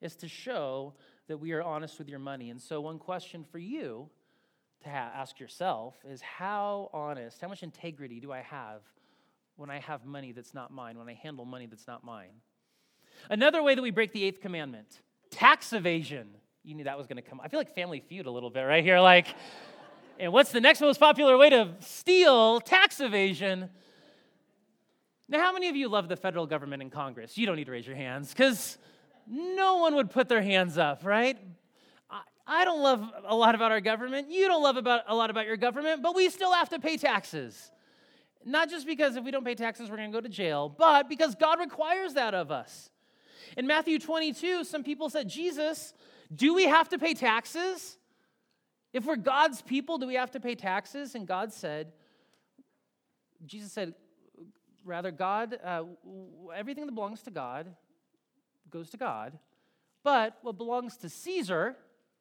is 0.00 0.16
to 0.16 0.28
show 0.28 0.94
that 1.26 1.38
we 1.38 1.52
are 1.52 1.62
honest 1.62 1.98
with 1.98 2.08
your 2.08 2.18
money. 2.18 2.50
And 2.50 2.60
so, 2.60 2.80
one 2.80 2.98
question 2.98 3.44
for 3.44 3.58
you 3.58 4.08
to 4.82 4.88
ha- 4.88 5.12
ask 5.14 5.38
yourself 5.40 5.94
is 6.08 6.20
how 6.20 6.90
honest, 6.92 7.40
how 7.40 7.48
much 7.48 7.62
integrity 7.62 8.20
do 8.20 8.32
I 8.32 8.40
have 8.40 8.82
when 9.56 9.70
I 9.70 9.78
have 9.78 10.04
money 10.04 10.32
that's 10.32 10.54
not 10.54 10.72
mine, 10.72 10.98
when 10.98 11.08
I 11.08 11.14
handle 11.14 11.44
money 11.44 11.66
that's 11.66 11.86
not 11.86 12.04
mine? 12.04 12.40
Another 13.30 13.62
way 13.62 13.74
that 13.74 13.82
we 13.82 13.90
break 13.90 14.12
the 14.12 14.24
eighth 14.24 14.40
commandment 14.40 15.00
tax 15.30 15.72
evasion. 15.72 16.28
You 16.62 16.74
knew 16.74 16.84
that 16.84 16.96
was 16.98 17.06
going 17.06 17.16
to 17.16 17.22
come. 17.22 17.40
I 17.40 17.48
feel 17.48 17.58
like 17.58 17.74
Family 17.74 18.00
Feud 18.00 18.26
a 18.26 18.30
little 18.30 18.50
bit 18.50 18.62
right 18.62 18.84
here. 18.84 19.00
Like, 19.00 19.26
and 20.18 20.32
what's 20.32 20.52
the 20.52 20.60
next 20.60 20.80
most 20.80 21.00
popular 21.00 21.36
way 21.36 21.50
to 21.50 21.74
steal 21.80 22.60
tax 22.60 23.00
evasion? 23.00 23.70
Now, 25.28 25.40
how 25.40 25.52
many 25.52 25.68
of 25.68 25.76
you 25.76 25.88
love 25.88 26.08
the 26.08 26.16
federal 26.16 26.46
government 26.46 26.82
and 26.82 26.92
Congress? 26.92 27.38
You 27.38 27.46
don't 27.46 27.56
need 27.56 27.64
to 27.64 27.72
raise 27.72 27.86
your 27.86 27.96
hands 27.96 28.32
because 28.32 28.78
no 29.26 29.78
one 29.78 29.94
would 29.94 30.10
put 30.10 30.28
their 30.28 30.42
hands 30.42 30.78
up, 30.78 31.04
right? 31.04 31.38
I 32.46 32.64
don't 32.64 32.82
love 32.82 33.08
a 33.24 33.34
lot 33.34 33.54
about 33.54 33.70
our 33.70 33.80
government. 33.80 34.30
You 34.30 34.48
don't 34.48 34.62
love 34.62 34.76
about, 34.76 35.02
a 35.06 35.14
lot 35.14 35.30
about 35.30 35.46
your 35.46 35.56
government, 35.56 36.02
but 36.02 36.14
we 36.14 36.28
still 36.28 36.52
have 36.52 36.68
to 36.70 36.78
pay 36.78 36.96
taxes. 36.96 37.70
Not 38.44 38.68
just 38.68 38.86
because 38.86 39.16
if 39.16 39.24
we 39.24 39.30
don't 39.30 39.44
pay 39.44 39.54
taxes, 39.54 39.88
we're 39.88 39.96
going 39.96 40.10
to 40.10 40.16
go 40.16 40.20
to 40.20 40.28
jail, 40.28 40.68
but 40.68 41.08
because 41.08 41.34
God 41.36 41.60
requires 41.60 42.14
that 42.14 42.34
of 42.34 42.50
us. 42.50 42.90
In 43.56 43.66
Matthew 43.66 43.98
22, 43.98 44.64
some 44.64 44.82
people 44.82 45.10
said, 45.10 45.28
Jesus, 45.28 45.92
do 46.34 46.54
we 46.54 46.64
have 46.64 46.88
to 46.90 46.98
pay 46.98 47.14
taxes? 47.14 47.98
If 48.92 49.04
we're 49.04 49.16
God's 49.16 49.62
people, 49.62 49.98
do 49.98 50.06
we 50.06 50.14
have 50.14 50.30
to 50.32 50.40
pay 50.40 50.54
taxes? 50.54 51.14
And 51.14 51.26
God 51.26 51.52
said, 51.52 51.92
Jesus 53.44 53.72
said, 53.72 53.94
rather, 54.84 55.10
God, 55.10 55.58
uh, 55.64 55.84
everything 56.54 56.86
that 56.86 56.92
belongs 56.92 57.22
to 57.22 57.30
God 57.30 57.74
goes 58.70 58.90
to 58.90 58.96
God, 58.96 59.38
but 60.02 60.38
what 60.42 60.56
belongs 60.56 60.96
to 60.98 61.08
Caesar, 61.08 61.76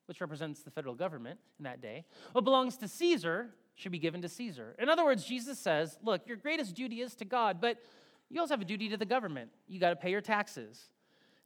which 0.05 0.21
represents 0.21 0.61
the 0.61 0.71
federal 0.71 0.95
government 0.95 1.39
in 1.59 1.63
that 1.63 1.81
day, 1.81 2.05
what 2.31 2.43
belongs 2.43 2.77
to 2.77 2.87
Caesar 2.87 3.49
should 3.75 3.91
be 3.91 3.99
given 3.99 4.21
to 4.21 4.29
Caesar. 4.29 4.75
In 4.79 4.89
other 4.89 5.03
words, 5.03 5.23
Jesus 5.23 5.57
says, 5.59 5.97
look, 6.03 6.27
your 6.27 6.37
greatest 6.37 6.75
duty 6.75 7.01
is 7.01 7.15
to 7.15 7.25
God, 7.25 7.59
but 7.59 7.77
you 8.29 8.39
also 8.39 8.53
have 8.53 8.61
a 8.61 8.65
duty 8.65 8.89
to 8.89 8.97
the 8.97 9.05
government. 9.05 9.49
You 9.67 9.79
got 9.79 9.89
to 9.89 9.95
pay 9.95 10.11
your 10.11 10.21
taxes. 10.21 10.89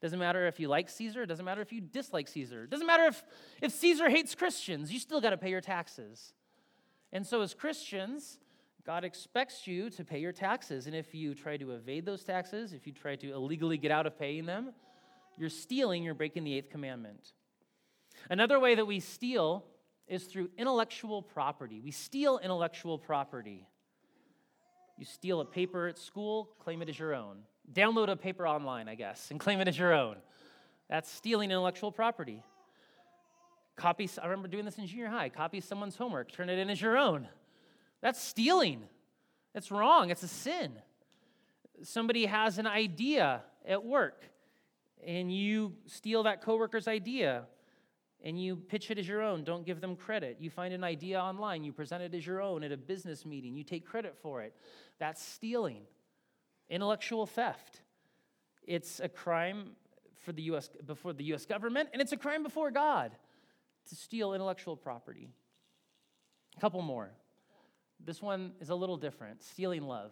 Doesn't 0.01 0.19
matter 0.19 0.45
if 0.47 0.59
you 0.59 0.67
like 0.67 0.89
Caesar, 0.89 1.23
it 1.23 1.27
doesn't 1.27 1.45
matter 1.45 1.61
if 1.61 1.71
you 1.71 1.81
dislike 1.81 2.27
Caesar. 2.27 2.63
It 2.63 2.69
doesn't 2.69 2.85
matter 2.85 3.05
if, 3.05 3.23
if 3.61 3.71
Caesar 3.71 4.09
hates 4.09 4.35
Christians, 4.35 4.91
you 4.91 4.99
still 4.99 5.21
got 5.21 5.31
to 5.31 5.37
pay 5.37 5.49
your 5.49 5.61
taxes. 5.61 6.33
And 7.11 7.25
so, 7.25 7.41
as 7.41 7.53
Christians, 7.53 8.39
God 8.85 9.03
expects 9.03 9.65
you 9.65 9.89
to 9.91 10.03
pay 10.03 10.19
your 10.19 10.31
taxes. 10.31 10.85
And 10.85 10.95
if 10.95 11.15
you 11.15 11.33
try 11.33 11.57
to 11.57 11.71
evade 11.71 12.05
those 12.05 12.23
taxes, 12.23 12.73
if 12.73 12.85
you 12.85 12.93
try 12.93 13.15
to 13.15 13.33
illegally 13.33 13.77
get 13.77 13.91
out 13.91 14.05
of 14.05 14.19
paying 14.19 14.45
them, 14.45 14.73
you're 15.37 15.49
stealing, 15.49 16.03
you're 16.03 16.13
breaking 16.13 16.43
the 16.43 16.53
eighth 16.53 16.69
commandment. 16.69 17.33
Another 18.29 18.59
way 18.59 18.75
that 18.75 18.85
we 18.85 18.99
steal 18.99 19.65
is 20.07 20.25
through 20.25 20.49
intellectual 20.57 21.21
property. 21.21 21.79
We 21.79 21.91
steal 21.91 22.37
intellectual 22.37 22.99
property. 22.99 23.67
You 24.97 25.05
steal 25.05 25.41
a 25.41 25.45
paper 25.45 25.87
at 25.87 25.97
school, 25.97 26.51
claim 26.59 26.81
it 26.81 26.89
as 26.89 26.97
your 26.97 27.13
own. 27.13 27.39
Download 27.73 28.09
a 28.09 28.15
paper 28.15 28.47
online, 28.47 28.87
I 28.87 28.95
guess, 28.95 29.31
and 29.31 29.39
claim 29.39 29.59
it 29.59 29.67
as 29.67 29.77
your 29.77 29.93
own. 29.93 30.17
That's 30.89 31.11
stealing 31.11 31.51
intellectual 31.51 31.91
property. 31.91 32.43
Copy, 33.75 34.09
I 34.21 34.25
remember 34.27 34.47
doing 34.47 34.65
this 34.65 34.77
in 34.77 34.87
junior 34.87 35.07
high. 35.07 35.29
Copy 35.29 35.59
someone's 35.59 35.95
homework, 35.95 36.31
turn 36.31 36.49
it 36.49 36.59
in 36.59 36.69
as 36.69 36.79
your 36.79 36.97
own. 36.97 37.27
That's 38.01 38.21
stealing. 38.21 38.83
It's 39.53 39.71
wrong. 39.71 40.11
It's 40.11 40.23
a 40.23 40.27
sin. 40.27 40.73
Somebody 41.83 42.25
has 42.25 42.57
an 42.57 42.67
idea 42.67 43.41
at 43.67 43.83
work, 43.83 44.23
and 45.05 45.35
you 45.35 45.73
steal 45.87 46.23
that 46.23 46.41
coworker's 46.43 46.87
idea 46.87 47.45
and 48.23 48.41
you 48.41 48.55
pitch 48.55 48.89
it 48.89 48.97
as 48.97 49.07
your 49.07 49.21
own. 49.21 49.43
Don't 49.43 49.65
give 49.65 49.79
them 49.79 49.95
credit. 49.95 50.37
You 50.39 50.49
find 50.49 50.73
an 50.73 50.83
idea 50.83 51.19
online, 51.19 51.63
you 51.63 51.71
present 51.71 52.01
it 52.01 52.15
as 52.15 52.25
your 52.25 52.41
own 52.41 52.63
at 52.63 52.71
a 52.71 52.77
business 52.77 53.23
meeting, 53.23 53.55
you 53.55 53.63
take 53.63 53.85
credit 53.85 54.17
for 54.21 54.41
it. 54.41 54.55
That's 54.97 55.23
stealing, 55.23 55.83
intellectual 56.69 57.25
theft. 57.25 57.81
It's 58.63 58.99
a 58.99 59.09
crime 59.09 59.71
for 60.23 60.31
the 60.31 60.43
US, 60.43 60.69
before 60.85 61.13
the 61.13 61.23
US 61.33 61.45
government, 61.45 61.89
and 61.93 62.01
it's 62.01 62.11
a 62.11 62.17
crime 62.17 62.43
before 62.43 62.71
God 62.71 63.11
to 63.89 63.95
steal 63.95 64.33
intellectual 64.33 64.75
property. 64.75 65.29
A 66.57 66.59
couple 66.59 66.81
more. 66.81 67.11
This 68.03 68.21
one 68.21 68.53
is 68.59 68.69
a 68.69 68.75
little 68.75 68.97
different 68.97 69.43
stealing 69.43 69.83
love. 69.83 70.11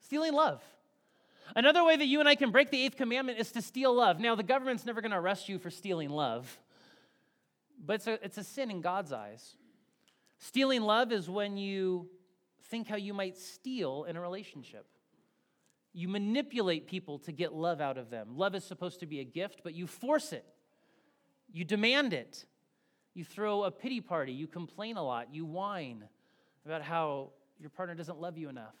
Stealing 0.00 0.32
love. 0.32 0.62
Another 1.56 1.84
way 1.84 1.96
that 1.96 2.06
you 2.06 2.20
and 2.20 2.28
I 2.28 2.34
can 2.34 2.50
break 2.50 2.70
the 2.70 2.84
eighth 2.84 2.96
commandment 2.96 3.38
is 3.38 3.52
to 3.52 3.62
steal 3.62 3.94
love. 3.94 4.20
Now, 4.20 4.34
the 4.34 4.42
government's 4.42 4.84
never 4.84 5.00
going 5.00 5.12
to 5.12 5.18
arrest 5.18 5.48
you 5.48 5.58
for 5.58 5.70
stealing 5.70 6.10
love. 6.10 6.58
But 7.84 7.94
it's 7.94 8.06
a, 8.06 8.24
it's 8.24 8.38
a 8.38 8.44
sin 8.44 8.70
in 8.70 8.80
God's 8.80 9.12
eyes. 9.12 9.56
Stealing 10.38 10.82
love 10.82 11.10
is 11.10 11.28
when 11.28 11.56
you 11.56 12.08
think 12.64 12.88
how 12.88 12.96
you 12.96 13.14
might 13.14 13.36
steal 13.36 14.04
in 14.04 14.16
a 14.16 14.20
relationship. 14.20 14.86
You 15.98 16.06
manipulate 16.06 16.86
people 16.86 17.18
to 17.18 17.32
get 17.32 17.52
love 17.52 17.80
out 17.80 17.98
of 17.98 18.08
them. 18.08 18.36
Love 18.36 18.54
is 18.54 18.62
supposed 18.62 19.00
to 19.00 19.06
be 19.06 19.18
a 19.18 19.24
gift, 19.24 19.62
but 19.64 19.74
you 19.74 19.88
force 19.88 20.32
it. 20.32 20.44
You 21.52 21.64
demand 21.64 22.12
it. 22.12 22.44
You 23.14 23.24
throw 23.24 23.64
a 23.64 23.72
pity 23.72 24.00
party. 24.00 24.32
You 24.32 24.46
complain 24.46 24.96
a 24.96 25.02
lot. 25.02 25.34
You 25.34 25.44
whine 25.44 26.04
about 26.64 26.82
how 26.82 27.30
your 27.58 27.70
partner 27.70 27.96
doesn't 27.96 28.20
love 28.20 28.38
you 28.38 28.48
enough. 28.48 28.76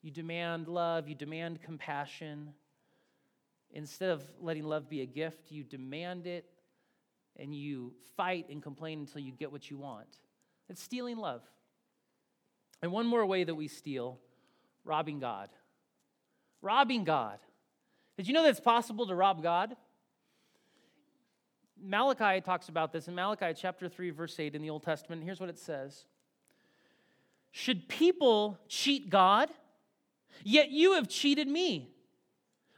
You 0.00 0.12
demand 0.12 0.68
love. 0.68 1.08
You 1.08 1.16
demand 1.16 1.60
compassion. 1.60 2.50
Instead 3.72 4.10
of 4.10 4.22
letting 4.40 4.62
love 4.62 4.88
be 4.88 5.00
a 5.00 5.06
gift, 5.06 5.50
you 5.50 5.64
demand 5.64 6.28
it 6.28 6.44
and 7.36 7.52
you 7.52 7.92
fight 8.16 8.48
and 8.48 8.62
complain 8.62 9.00
until 9.00 9.22
you 9.22 9.32
get 9.32 9.50
what 9.50 9.72
you 9.72 9.76
want. 9.76 10.18
It's 10.68 10.84
stealing 10.84 11.16
love. 11.16 11.42
And 12.80 12.92
one 12.92 13.06
more 13.06 13.26
way 13.26 13.42
that 13.42 13.56
we 13.56 13.66
steal 13.66 14.20
robbing 14.84 15.18
God. 15.18 15.48
Robbing 16.62 17.04
God. 17.04 17.38
Did 18.16 18.26
you 18.26 18.34
know 18.34 18.42
that 18.42 18.50
it's 18.50 18.60
possible 18.60 19.06
to 19.06 19.14
rob 19.14 19.42
God? 19.42 19.76
Malachi 21.80 22.40
talks 22.40 22.68
about 22.68 22.92
this 22.92 23.06
in 23.06 23.14
Malachi 23.14 23.52
chapter 23.56 23.88
3, 23.88 24.10
verse 24.10 24.38
8 24.38 24.54
in 24.54 24.62
the 24.62 24.70
Old 24.70 24.82
Testament. 24.82 25.22
Here's 25.22 25.40
what 25.40 25.48
it 25.48 25.58
says 25.58 26.04
Should 27.52 27.88
people 27.88 28.58
cheat 28.68 29.08
God? 29.08 29.50
Yet 30.44 30.70
you 30.70 30.92
have 30.94 31.08
cheated 31.08 31.48
me. 31.48 31.90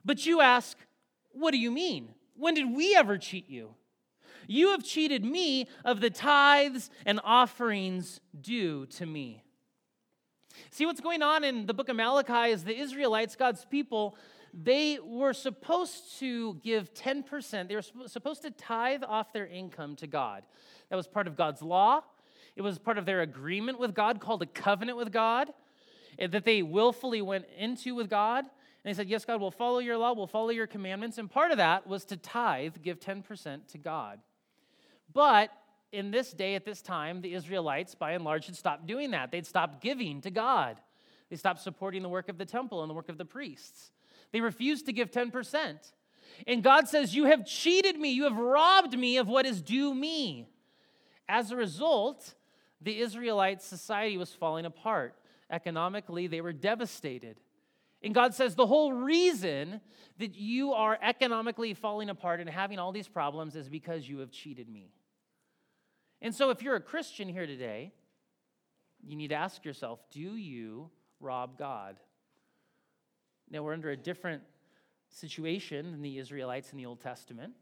But 0.04 0.26
you 0.26 0.40
ask, 0.40 0.76
What 1.32 1.52
do 1.52 1.58
you 1.58 1.70
mean? 1.70 2.10
When 2.36 2.54
did 2.54 2.74
we 2.74 2.94
ever 2.96 3.18
cheat 3.18 3.48
you? 3.48 3.74
You 4.46 4.70
have 4.72 4.82
cheated 4.82 5.24
me 5.24 5.68
of 5.84 6.00
the 6.00 6.10
tithes 6.10 6.90
and 7.06 7.20
offerings 7.22 8.20
due 8.40 8.86
to 8.86 9.06
me. 9.06 9.44
See, 10.70 10.86
what's 10.86 11.00
going 11.00 11.22
on 11.22 11.44
in 11.44 11.66
the 11.66 11.74
book 11.74 11.88
of 11.88 11.96
Malachi 11.96 12.52
is 12.52 12.64
the 12.64 12.76
Israelites, 12.78 13.36
God's 13.36 13.64
people, 13.64 14.16
they 14.52 14.98
were 15.02 15.32
supposed 15.32 16.18
to 16.18 16.54
give 16.62 16.92
10%. 16.94 17.68
They 17.68 17.76
were 17.76 18.08
supposed 18.08 18.42
to 18.42 18.50
tithe 18.50 19.02
off 19.06 19.32
their 19.32 19.46
income 19.46 19.96
to 19.96 20.06
God. 20.06 20.42
That 20.88 20.96
was 20.96 21.06
part 21.06 21.26
of 21.26 21.36
God's 21.36 21.62
law. 21.62 22.02
It 22.56 22.62
was 22.62 22.78
part 22.78 22.98
of 22.98 23.06
their 23.06 23.22
agreement 23.22 23.78
with 23.78 23.94
God 23.94 24.20
called 24.20 24.42
a 24.42 24.46
covenant 24.46 24.98
with 24.98 25.12
God 25.12 25.50
eh, 26.18 26.26
that 26.26 26.44
they 26.44 26.62
willfully 26.62 27.22
went 27.22 27.46
into 27.56 27.94
with 27.94 28.10
God. 28.10 28.44
And 28.44 28.92
they 28.92 28.94
said, 28.94 29.08
Yes, 29.08 29.24
God, 29.24 29.40
we'll 29.40 29.50
follow 29.50 29.78
your 29.78 29.96
law, 29.96 30.12
we'll 30.14 30.26
follow 30.26 30.50
your 30.50 30.66
commandments. 30.66 31.18
And 31.18 31.30
part 31.30 31.52
of 31.52 31.58
that 31.58 31.86
was 31.86 32.04
to 32.06 32.16
tithe, 32.16 32.76
give 32.82 32.98
10% 32.98 33.68
to 33.68 33.78
God. 33.78 34.20
But 35.12 35.50
in 35.92 36.10
this 36.10 36.32
day, 36.32 36.54
at 36.54 36.64
this 36.64 36.82
time, 36.82 37.20
the 37.20 37.34
Israelites, 37.34 37.94
by 37.94 38.12
and 38.12 38.24
large, 38.24 38.46
had 38.46 38.56
stopped 38.56 38.86
doing 38.86 39.10
that. 39.10 39.30
They'd 39.30 39.46
stopped 39.46 39.80
giving 39.80 40.20
to 40.22 40.30
God. 40.30 40.80
They 41.30 41.36
stopped 41.36 41.60
supporting 41.60 42.02
the 42.02 42.08
work 42.08 42.28
of 42.28 42.38
the 42.38 42.44
temple 42.44 42.82
and 42.82 42.90
the 42.90 42.94
work 42.94 43.08
of 43.08 43.18
the 43.18 43.24
priests. 43.24 43.90
They 44.32 44.40
refused 44.40 44.86
to 44.86 44.92
give 44.92 45.10
10%. 45.10 45.92
And 46.46 46.62
God 46.62 46.88
says, 46.88 47.14
You 47.14 47.24
have 47.26 47.46
cheated 47.46 47.98
me. 47.98 48.10
You 48.10 48.24
have 48.24 48.36
robbed 48.36 48.98
me 48.98 49.16
of 49.16 49.28
what 49.28 49.46
is 49.46 49.60
due 49.60 49.94
me. 49.94 50.48
As 51.28 51.50
a 51.50 51.56
result, 51.56 52.34
the 52.80 52.98
Israelite 52.98 53.62
society 53.62 54.16
was 54.16 54.32
falling 54.32 54.64
apart. 54.64 55.14
Economically, 55.50 56.26
they 56.26 56.40
were 56.40 56.52
devastated. 56.52 57.36
And 58.02 58.14
God 58.14 58.34
says, 58.34 58.54
The 58.54 58.66
whole 58.66 58.92
reason 58.92 59.80
that 60.18 60.34
you 60.34 60.72
are 60.72 60.98
economically 61.02 61.74
falling 61.74 62.10
apart 62.10 62.40
and 62.40 62.48
having 62.48 62.78
all 62.78 62.92
these 62.92 63.08
problems 63.08 63.56
is 63.56 63.68
because 63.68 64.08
you 64.08 64.18
have 64.18 64.30
cheated 64.30 64.68
me. 64.68 64.92
And 66.22 66.34
so, 66.34 66.50
if 66.50 66.62
you're 66.62 66.76
a 66.76 66.80
Christian 66.80 67.28
here 67.28 67.46
today, 67.46 67.92
you 69.02 69.16
need 69.16 69.28
to 69.28 69.36
ask 69.36 69.64
yourself 69.64 70.00
do 70.10 70.36
you 70.36 70.90
rob 71.20 71.58
God? 71.58 71.96
Now, 73.50 73.62
we're 73.62 73.72
under 73.72 73.90
a 73.90 73.96
different 73.96 74.42
situation 75.08 75.90
than 75.90 76.02
the 76.02 76.18
Israelites 76.18 76.70
in 76.72 76.78
the 76.78 76.86
Old 76.86 77.00
Testament. 77.00 77.52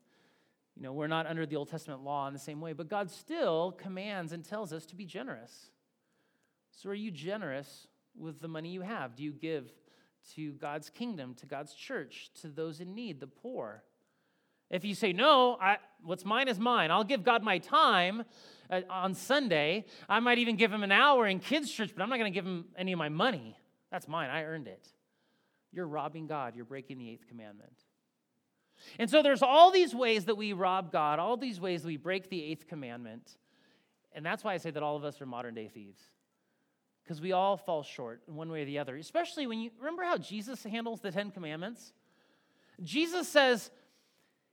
You 0.76 0.82
know, 0.82 0.92
we're 0.92 1.06
not 1.06 1.26
under 1.26 1.46
the 1.46 1.56
Old 1.56 1.70
Testament 1.70 2.04
law 2.04 2.28
in 2.28 2.34
the 2.34 2.38
same 2.38 2.60
way, 2.60 2.72
but 2.72 2.88
God 2.88 3.10
still 3.10 3.72
commands 3.72 4.32
and 4.32 4.44
tells 4.44 4.72
us 4.72 4.86
to 4.86 4.96
be 4.96 5.06
generous. 5.06 5.70
So, 6.70 6.90
are 6.90 6.94
you 6.94 7.10
generous 7.10 7.86
with 8.16 8.40
the 8.40 8.48
money 8.48 8.70
you 8.70 8.82
have? 8.82 9.16
Do 9.16 9.22
you 9.22 9.32
give 9.32 9.72
to 10.34 10.52
God's 10.52 10.90
kingdom, 10.90 11.34
to 11.34 11.46
God's 11.46 11.74
church, 11.74 12.30
to 12.42 12.48
those 12.48 12.80
in 12.80 12.94
need, 12.94 13.20
the 13.20 13.26
poor? 13.26 13.82
If 14.70 14.84
you 14.84 14.94
say, 14.94 15.12
no, 15.12 15.56
I, 15.60 15.78
what's 16.02 16.24
mine 16.24 16.48
is 16.48 16.58
mine, 16.58 16.90
I'll 16.90 17.04
give 17.04 17.24
God 17.24 17.42
my 17.42 17.58
time 17.58 18.24
uh, 18.70 18.82
on 18.90 19.14
Sunday. 19.14 19.86
I 20.08 20.20
might 20.20 20.38
even 20.38 20.56
give 20.56 20.72
him 20.72 20.82
an 20.82 20.92
hour 20.92 21.26
in 21.26 21.40
kids' 21.40 21.70
church, 21.70 21.92
but 21.94 22.02
I'm 22.02 22.10
not 22.10 22.18
going 22.18 22.32
to 22.32 22.36
give 22.36 22.44
him 22.44 22.66
any 22.76 22.92
of 22.92 22.98
my 22.98 23.08
money. 23.08 23.56
That's 23.90 24.06
mine. 24.06 24.30
I 24.30 24.44
earned 24.44 24.68
it. 24.68 24.86
You're 25.72 25.86
robbing 25.86 26.26
God. 26.26 26.54
You're 26.54 26.64
breaking 26.64 26.98
the 26.98 27.08
eighth 27.10 27.26
commandment. 27.26 27.72
And 28.98 29.10
so 29.10 29.22
there's 29.22 29.42
all 29.42 29.70
these 29.70 29.94
ways 29.94 30.26
that 30.26 30.36
we 30.36 30.52
rob 30.52 30.92
God, 30.92 31.18
all 31.18 31.36
these 31.36 31.60
ways 31.60 31.84
we 31.84 31.96
break 31.96 32.30
the 32.30 32.42
eighth 32.42 32.68
commandment. 32.68 33.36
And 34.12 34.24
that's 34.24 34.44
why 34.44 34.54
I 34.54 34.58
say 34.58 34.70
that 34.70 34.82
all 34.82 34.96
of 34.96 35.04
us 35.04 35.20
are 35.20 35.26
modern 35.26 35.54
day 35.54 35.68
thieves. 35.68 36.00
Because 37.02 37.20
we 37.20 37.32
all 37.32 37.56
fall 37.56 37.82
short 37.82 38.22
in 38.28 38.34
one 38.34 38.50
way 38.50 38.62
or 38.62 38.66
the 38.66 38.78
other, 38.78 38.96
especially 38.96 39.46
when 39.46 39.60
you 39.60 39.70
remember 39.78 40.04
how 40.04 40.18
Jesus 40.18 40.62
handles 40.62 41.00
the 41.00 41.10
Ten 41.10 41.30
Commandments? 41.30 41.92
Jesus 42.82 43.26
says, 43.28 43.70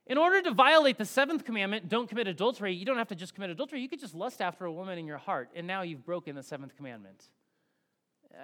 in 0.06 0.18
order 0.18 0.40
to 0.42 0.52
violate 0.52 0.98
the 0.98 1.04
seventh 1.04 1.44
commandment, 1.44 1.88
don't 1.88 2.08
commit 2.08 2.28
adultery, 2.28 2.72
you 2.74 2.84
don't 2.84 2.98
have 2.98 3.08
to 3.08 3.16
just 3.16 3.34
commit 3.34 3.50
adultery. 3.50 3.80
You 3.80 3.88
could 3.88 4.00
just 4.00 4.14
lust 4.14 4.40
after 4.40 4.64
a 4.64 4.72
woman 4.72 4.98
in 4.98 5.06
your 5.06 5.18
heart, 5.18 5.50
and 5.54 5.66
now 5.66 5.82
you've 5.82 6.04
broken 6.04 6.36
the 6.36 6.42
seventh 6.42 6.76
commandment. 6.76 7.28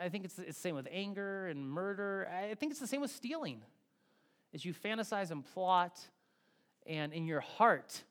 I 0.01 0.09
think 0.09 0.25
it's, 0.25 0.39
it's 0.39 0.57
the 0.57 0.61
same 0.61 0.75
with 0.75 0.89
anger 0.91 1.47
and 1.47 1.71
murder. 1.71 2.29
I 2.29 2.55
think 2.55 2.73
it's 2.73 2.81
the 2.81 2.87
same 2.87 3.01
with 3.01 3.11
stealing. 3.11 3.63
As 4.55 4.65
you 4.65 4.75
fantasize 4.75 5.31
and 5.31 5.45
plot, 5.45 6.01
and 6.87 7.13
in 7.13 7.27
your 7.27 7.41
heart, 7.41 8.03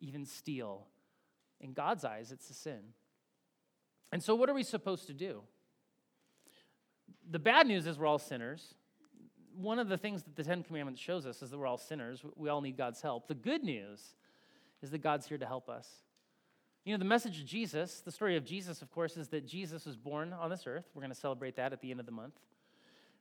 even 0.00 0.26
steal. 0.26 0.86
In 1.60 1.72
God's 1.72 2.04
eyes, 2.04 2.32
it's 2.32 2.50
a 2.50 2.54
sin. 2.54 2.80
And 4.12 4.22
so, 4.22 4.34
what 4.34 4.50
are 4.50 4.54
we 4.54 4.62
supposed 4.62 5.06
to 5.06 5.14
do? 5.14 5.42
The 7.30 7.38
bad 7.38 7.66
news 7.66 7.86
is 7.86 7.98
we're 7.98 8.06
all 8.06 8.18
sinners 8.18 8.74
one 9.56 9.78
of 9.78 9.88
the 9.88 9.96
things 9.96 10.22
that 10.24 10.36
the 10.36 10.44
Ten 10.44 10.62
Commandments 10.62 11.00
shows 11.00 11.26
us 11.26 11.42
is 11.42 11.50
that 11.50 11.58
we're 11.58 11.66
all 11.66 11.78
sinners. 11.78 12.22
We 12.36 12.48
all 12.48 12.60
need 12.60 12.76
God's 12.76 13.00
help. 13.00 13.28
The 13.28 13.34
good 13.34 13.64
news 13.64 14.14
is 14.82 14.90
that 14.90 14.98
God's 14.98 15.26
here 15.26 15.38
to 15.38 15.46
help 15.46 15.68
us. 15.68 15.88
You 16.84 16.92
know, 16.92 16.98
the 16.98 17.04
message 17.04 17.40
of 17.40 17.46
Jesus, 17.46 18.00
the 18.00 18.12
story 18.12 18.36
of 18.36 18.44
Jesus, 18.44 18.80
of 18.80 18.92
course, 18.92 19.16
is 19.16 19.28
that 19.28 19.46
Jesus 19.46 19.86
was 19.86 19.96
born 19.96 20.32
on 20.32 20.50
this 20.50 20.66
earth. 20.66 20.84
We're 20.94 21.02
going 21.02 21.12
to 21.12 21.18
celebrate 21.18 21.56
that 21.56 21.72
at 21.72 21.80
the 21.80 21.90
end 21.90 22.00
of 22.00 22.06
the 22.06 22.12
month. 22.12 22.34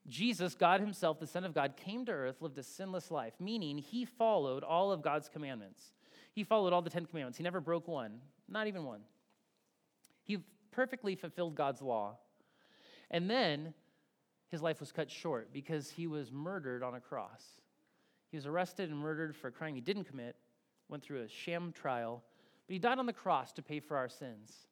Jesus, 0.08 0.54
God 0.54 0.82
Himself, 0.82 1.20
the 1.20 1.26
Son 1.26 1.44
of 1.44 1.54
God, 1.54 1.74
came 1.76 2.06
to 2.06 2.12
earth, 2.12 2.42
lived 2.42 2.58
a 2.60 2.64
sinless 2.64 3.10
life, 3.10 3.34
meaning 3.40 3.80
He 3.80 4.06
followed 4.06 4.64
all 4.64 4.92
of 4.92 5.02
God's 5.02 5.30
commandments. 5.30 5.94
He 6.32 6.44
followed 6.44 6.74
all 6.74 6.82
the 6.82 6.92
Ten 6.92 7.06
Commandments. 7.06 7.38
He 7.38 7.44
never 7.44 7.60
broke 7.60 7.88
one, 7.88 8.20
not 8.48 8.68
even 8.68 8.84
one. 8.84 9.02
He 10.24 10.40
perfectly 10.72 11.16
fulfilled 11.16 11.56
God's 11.56 11.82
law. 11.82 12.18
And 13.10 13.30
then 13.30 13.74
his 14.56 14.62
life 14.62 14.80
was 14.80 14.94
cut 14.94 15.12
short 15.12 15.52
because 15.52 15.90
he 15.90 16.08
was 16.08 16.32
murdered 16.32 16.82
on 16.82 16.96
a 16.96 17.02
cross. 17.02 17.44
He 18.32 18.38
was 18.38 18.46
arrested 18.46 18.90
and 18.90 18.98
murdered 18.98 19.36
for 19.36 19.50
a 19.50 19.52
crime 19.52 19.76
he 19.76 19.82
didn't 19.82 20.06
commit, 20.06 20.38
went 20.88 21.04
through 21.04 21.24
a 21.24 21.28
sham 21.28 21.74
trial, 21.74 22.24
but 22.66 22.74
he 22.74 22.80
died 22.80 22.98
on 22.98 23.06
the 23.06 23.14
cross 23.14 23.52
to 23.54 23.62
pay 23.62 23.82
for 23.82 23.98
our 23.98 24.08
sins. 24.08 24.68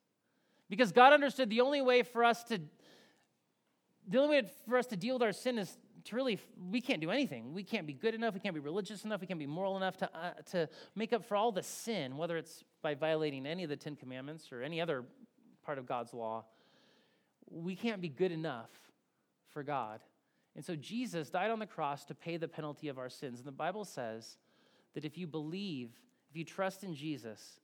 Because 0.69 0.93
God 0.93 1.11
understood 1.11 1.49
the 1.49 1.59
only 1.59 1.81
way 1.81 2.01
for 2.01 2.23
us 2.23 2.43
to 2.45 2.59
the 4.07 4.17
only 4.17 4.41
way 4.41 4.49
for 4.67 4.77
us 4.77 4.85
to 4.87 4.97
deal 4.97 5.15
with 5.15 5.23
our 5.23 5.31
sin 5.31 5.57
is 5.57 5.77
to 6.05 6.15
really 6.15 6.39
we 6.71 6.79
can't 6.79 7.01
do 7.01 7.11
anything. 7.11 7.53
We 7.53 7.63
can't 7.63 7.85
be 7.85 7.93
good 7.93 8.15
enough, 8.15 8.33
we 8.33 8.39
can't 8.39 8.55
be 8.55 8.61
religious 8.61 9.03
enough, 9.03 9.19
we 9.19 9.27
can't 9.27 9.39
be 9.39 9.47
moral 9.47 9.75
enough 9.75 9.97
to 9.97 10.09
uh, 10.17 10.31
to 10.51 10.69
make 10.95 11.11
up 11.11 11.25
for 11.25 11.35
all 11.35 11.51
the 11.51 11.63
sin, 11.63 12.15
whether 12.15 12.37
it's 12.37 12.63
by 12.81 12.95
violating 12.95 13.45
any 13.45 13.63
of 13.63 13.69
the 13.69 13.75
10 13.75 13.97
commandments 13.97 14.51
or 14.51 14.61
any 14.61 14.79
other 14.79 15.03
part 15.65 15.77
of 15.77 15.85
God's 15.85 16.13
law. 16.13 16.45
We 17.49 17.75
can't 17.75 18.01
be 18.01 18.09
good 18.09 18.31
enough 18.31 18.69
for 19.53 19.63
God. 19.63 20.01
And 20.55 20.63
so 20.63 20.75
Jesus 20.75 21.29
died 21.29 21.51
on 21.51 21.59
the 21.59 21.65
cross 21.65 22.05
to 22.05 22.15
pay 22.15 22.37
the 22.37 22.47
penalty 22.47 22.87
of 22.87 22.97
our 22.97 23.09
sins. 23.09 23.39
And 23.39 23.47
the 23.47 23.51
Bible 23.51 23.85
says 23.85 24.37
that 24.93 25.05
if 25.05 25.17
you 25.17 25.25
believe, 25.25 25.91
if 26.29 26.37
you 26.37 26.43
trust 26.43 26.83
in 26.83 26.93
Jesus 26.93 27.59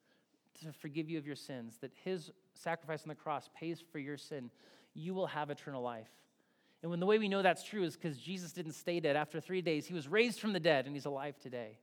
to 0.62 0.72
forgive 0.74 1.10
you 1.10 1.18
of 1.18 1.28
your 1.28 1.36
sins, 1.36 1.78
that 1.82 1.92
his 2.04 2.32
sacrifice 2.54 3.04
on 3.04 3.10
the 3.10 3.16
cross 3.16 3.50
pays 3.56 3.84
for 3.92 4.00
your 4.00 4.18
sin, 4.18 4.50
you 4.94 5.14
will 5.14 5.28
have 5.28 5.50
eternal 5.50 5.84
life. 5.84 6.10
And 6.82 6.90
when 6.90 7.00
the 7.00 7.06
way 7.06 7.20
we 7.20 7.28
know 7.28 7.42
that's 7.42 7.64
true 7.64 7.84
is 7.84 7.96
because 7.96 8.18
Jesus 8.18 8.54
didn't 8.54 8.72
stay 8.72 9.00
dead. 9.00 9.16
After 9.16 9.40
three 9.40 9.62
days, 9.62 9.86
he 9.86 9.94
was 9.94 10.08
raised 10.08 10.40
from 10.40 10.54
the 10.54 10.60
dead 10.60 10.86
and 10.86 10.96
he's 10.96 11.06
alive 11.06 11.38
today. 11.38 11.78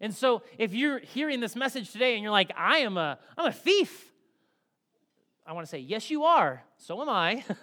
And 0.00 0.12
so 0.12 0.42
if 0.58 0.74
you're 0.74 0.98
hearing 0.98 1.40
this 1.40 1.54
message 1.54 1.92
today 1.92 2.14
and 2.14 2.22
you're 2.22 2.32
like, 2.32 2.50
I 2.56 2.78
am 2.78 2.96
a, 2.96 3.18
I'm 3.38 3.46
a 3.46 3.52
thief, 3.52 4.10
I 5.46 5.52
want 5.52 5.66
to 5.66 5.70
say, 5.70 5.78
yes, 5.78 6.10
you 6.10 6.24
are. 6.24 6.64
So 6.76 7.00
am 7.00 7.08
I. 7.08 7.44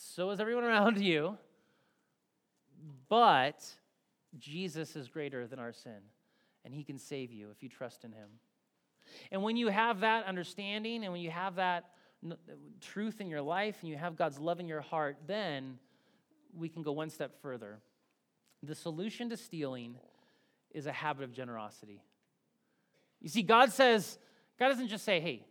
so 0.00 0.30
is 0.30 0.38
everyone 0.38 0.64
around 0.64 1.00
you. 1.02 1.36
But 3.08 3.64
Jesus 4.38 4.94
is 4.94 5.08
greater 5.08 5.46
than 5.46 5.58
our 5.58 5.72
sin, 5.72 5.98
and 6.64 6.72
he 6.72 6.84
can 6.84 6.98
save 6.98 7.32
you 7.32 7.50
if 7.50 7.62
you 7.62 7.68
trust 7.68 8.04
in 8.04 8.12
him. 8.12 8.28
And 9.32 9.42
when 9.42 9.56
you 9.56 9.68
have 9.68 10.00
that 10.00 10.26
understanding 10.26 11.02
and 11.02 11.12
when 11.12 11.22
you 11.22 11.30
have 11.30 11.56
that 11.56 11.86
truth 12.80 13.20
in 13.20 13.28
your 13.28 13.40
life 13.40 13.78
and 13.80 13.90
you 13.90 13.96
have 13.96 14.16
God's 14.16 14.38
love 14.38 14.60
in 14.60 14.68
your 14.68 14.82
heart, 14.82 15.16
then 15.26 15.78
we 16.56 16.68
can 16.68 16.82
go 16.82 16.92
one 16.92 17.10
step 17.10 17.40
further. 17.40 17.78
The 18.62 18.74
solution 18.74 19.30
to 19.30 19.36
stealing 19.36 19.96
is 20.70 20.86
a 20.86 20.92
habit 20.92 21.24
of 21.24 21.32
generosity. 21.32 22.02
You 23.20 23.28
see, 23.28 23.42
God 23.42 23.72
says, 23.72 24.18
God 24.58 24.68
doesn't 24.68 24.88
just 24.88 25.04
say, 25.04 25.20
hey, 25.20 25.46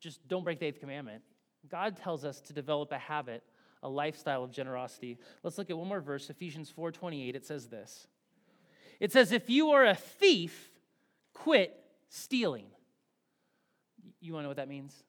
just 0.00 0.26
don't 0.28 0.44
break 0.44 0.60
the 0.60 0.66
eighth 0.66 0.80
commandment. 0.80 1.22
God 1.68 1.96
tells 1.96 2.24
us 2.24 2.40
to 2.42 2.52
develop 2.52 2.92
a 2.92 2.98
habit, 2.98 3.42
a 3.82 3.88
lifestyle 3.88 4.44
of 4.44 4.50
generosity. 4.50 5.18
Let's 5.42 5.58
look 5.58 5.70
at 5.70 5.78
one 5.78 5.88
more 5.88 6.00
verse, 6.00 6.30
Ephesians 6.30 6.72
4:28. 6.76 7.34
It 7.34 7.44
says 7.44 7.68
this. 7.68 8.06
It 9.00 9.12
says, 9.12 9.32
if 9.32 9.48
you 9.48 9.70
are 9.70 9.84
a 9.84 9.94
thief, 9.94 10.72
quit 11.32 11.78
stealing. 12.08 12.66
You 14.20 14.32
want 14.32 14.42
to 14.42 14.44
know 14.44 14.48
what 14.48 14.56
that 14.56 14.68
means? 14.68 15.04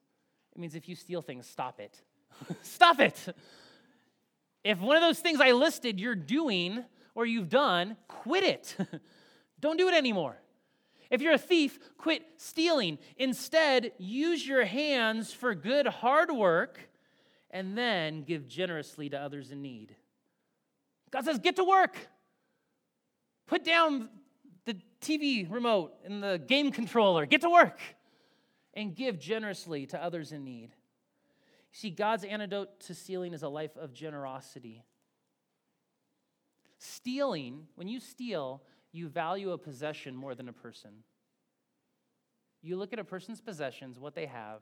It 0.53 0.59
means 0.59 0.75
if 0.75 0.87
you 0.87 0.95
steal 0.95 1.21
things, 1.21 1.47
stop 1.47 1.79
it. 1.79 1.99
stop 2.61 2.99
it. 2.99 3.35
If 4.63 4.79
one 4.79 4.95
of 4.95 5.01
those 5.01 5.19
things 5.19 5.41
I 5.41 5.53
listed 5.53 5.99
you're 5.99 6.15
doing 6.15 6.83
or 7.15 7.25
you've 7.25 7.49
done, 7.49 7.97
quit 8.07 8.43
it. 8.43 8.75
Don't 9.59 9.77
do 9.77 9.87
it 9.87 9.95
anymore. 9.95 10.37
If 11.09 11.21
you're 11.21 11.33
a 11.33 11.39
thief, 11.39 11.79
quit 11.97 12.23
stealing. 12.37 12.99
Instead, 13.17 13.93
use 13.97 14.47
your 14.47 14.65
hands 14.65 15.33
for 15.33 15.55
good 15.55 15.87
hard 15.87 16.31
work 16.31 16.79
and 17.51 17.77
then 17.77 18.21
give 18.21 18.47
generously 18.47 19.09
to 19.09 19.19
others 19.19 19.51
in 19.51 19.61
need. 19.61 19.95
God 21.11 21.25
says, 21.25 21.39
get 21.39 21.55
to 21.55 21.63
work. 21.63 21.97
Put 23.47 23.63
down 23.63 24.09
the 24.65 24.77
TV 25.01 25.51
remote 25.51 25.93
and 26.05 26.21
the 26.21 26.37
game 26.37 26.71
controller. 26.71 27.25
Get 27.25 27.41
to 27.41 27.49
work 27.49 27.79
and 28.75 28.95
give 28.95 29.19
generously 29.19 29.87
to 29.87 30.01
others 30.01 30.31
in 30.31 30.43
need. 30.43 30.75
See, 31.71 31.89
God's 31.89 32.23
antidote 32.23 32.79
to 32.81 32.93
stealing 32.93 33.33
is 33.33 33.43
a 33.43 33.49
life 33.49 33.75
of 33.77 33.93
generosity. 33.93 34.83
Stealing, 36.77 37.67
when 37.75 37.87
you 37.87 37.99
steal, 37.99 38.63
you 38.91 39.07
value 39.07 39.51
a 39.51 39.57
possession 39.57 40.15
more 40.15 40.35
than 40.35 40.49
a 40.49 40.53
person. 40.53 40.91
You 42.61 42.75
look 42.75 42.91
at 42.93 42.99
a 42.99 43.03
person's 43.03 43.39
possessions, 43.39 43.99
what 43.99 44.15
they 44.15 44.25
have, 44.25 44.61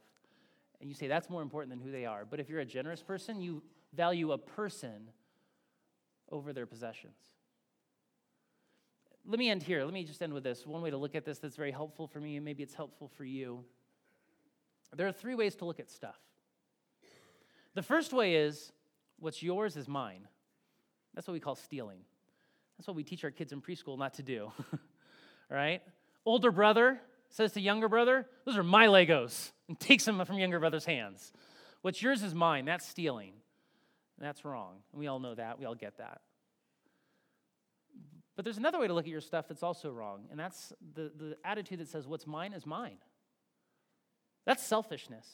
and 0.80 0.90
you 0.90 0.96
say 0.96 1.08
that's 1.08 1.30
more 1.30 1.42
important 1.42 1.72
than 1.72 1.80
who 1.80 1.92
they 1.92 2.06
are. 2.06 2.26
But 2.26 2.40
if 2.40 2.50
you're 2.50 2.60
a 2.60 2.66
generous 2.66 3.02
person, 3.02 3.42
you 3.42 3.64
value 3.94 4.32
a 4.32 4.38
person 4.38 5.10
over 6.32 6.54
their 6.54 6.66
possessions. 6.66 7.18
Let 9.26 9.40
me 9.40 9.50
end 9.50 9.64
here. 9.64 9.84
Let 9.84 9.94
me 9.94 10.04
just 10.04 10.22
end 10.22 10.34
with 10.34 10.44
this. 10.44 10.66
One 10.66 10.82
way 10.82 10.90
to 10.90 10.98
look 10.98 11.16
at 11.16 11.26
this 11.26 11.40
that's 11.40 11.56
very 11.56 11.72
helpful 11.72 12.08
for 12.08 12.20
me, 12.20 12.36
and 12.36 12.46
maybe 12.46 12.64
it's 12.64 12.76
helpful 12.76 13.08
for 13.08 13.26
you. 13.26 13.64
There 14.96 15.08
are 15.08 15.12
three 15.12 15.36
ways 15.36 15.56
to 15.56 15.66
look 15.66 15.80
at 15.80 15.90
stuff. 15.90 16.20
The 17.74 17.84
first 17.84 18.14
way 18.14 18.36
is 18.36 18.72
what's 19.20 19.44
yours 19.44 19.76
is 19.76 19.88
mine. 19.88 20.28
That's 21.14 21.28
what 21.28 21.34
we 21.34 21.40
call 21.40 21.56
stealing. 21.56 22.00
That's 22.78 22.88
what 22.88 22.96
we 22.96 23.04
teach 23.04 23.24
our 23.24 23.32
kids 23.32 23.52
in 23.52 23.62
preschool 23.62 23.98
not 23.98 24.16
to 24.16 24.24
do. 24.24 24.52
right? 25.50 25.82
Older 26.26 26.52
brother 26.52 27.00
says 27.30 27.54
to 27.54 27.62
younger 27.62 27.90
brother, 27.90 28.28
Those 28.46 28.58
are 28.58 28.64
my 28.64 28.88
Legos, 28.88 29.52
and 29.68 29.80
takes 29.80 30.06
them 30.06 30.24
from 30.26 30.38
younger 30.38 30.60
brother's 30.60 30.86
hands. 30.86 31.34
What's 31.82 32.02
yours 32.02 32.24
is 32.24 32.34
mine. 32.34 32.66
That's 32.66 32.88
stealing. 32.88 33.34
That's 34.20 34.44
wrong. 34.46 34.78
We 34.94 35.08
all 35.08 35.20
know 35.20 35.36
that. 35.36 35.60
We 35.60 35.66
all 35.66 35.76
get 35.76 35.98
that. 35.98 36.22
But 38.36 38.46
there's 38.46 38.58
another 38.58 38.80
way 38.80 38.88
to 38.88 38.94
look 38.94 39.06
at 39.06 39.12
your 39.12 39.22
stuff 39.22 39.48
that's 39.48 39.64
also 39.64 39.90
wrong, 39.90 40.26
and 40.30 40.40
that's 40.40 40.72
the, 40.94 41.12
the 41.18 41.38
attitude 41.44 41.80
that 41.80 41.88
says, 41.88 42.08
What's 42.08 42.28
mine 42.28 42.54
is 42.54 42.66
mine. 42.66 42.98
That's 44.46 44.64
selfishness. 44.64 45.28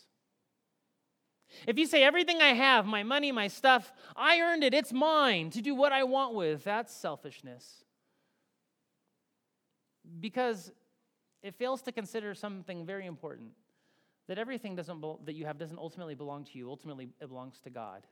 If 1.68 1.78
you 1.78 1.86
say 1.86 2.04
everything 2.04 2.42
I 2.42 2.54
have, 2.54 2.86
my 2.86 3.04
money, 3.04 3.32
my 3.32 3.48
stuff, 3.48 3.92
I 4.16 4.40
earned 4.40 4.64
it, 4.64 4.74
it's 4.74 4.92
mine 4.92 5.50
to 5.52 5.62
do 5.62 5.76
what 5.76 5.92
I 5.92 6.04
want 6.04 6.34
with, 6.34 6.64
that's 6.64 6.94
selfishness. 6.94 7.84
Because 10.20 10.72
it 11.42 11.56
fails 11.56 11.82
to 11.84 11.92
consider 11.92 12.34
something 12.34 12.86
very 12.86 13.06
important 13.06 13.52
that 14.28 14.38
everything 14.38 14.76
that 14.76 15.36
you 15.36 15.46
have 15.46 15.58
doesn't 15.58 15.78
ultimately 15.78 16.16
belong 16.16 16.46
to 16.46 16.58
you, 16.58 16.70
ultimately 16.70 17.10
it 17.20 17.28
belongs 17.28 17.60
to 17.60 17.70
God. 17.70 18.08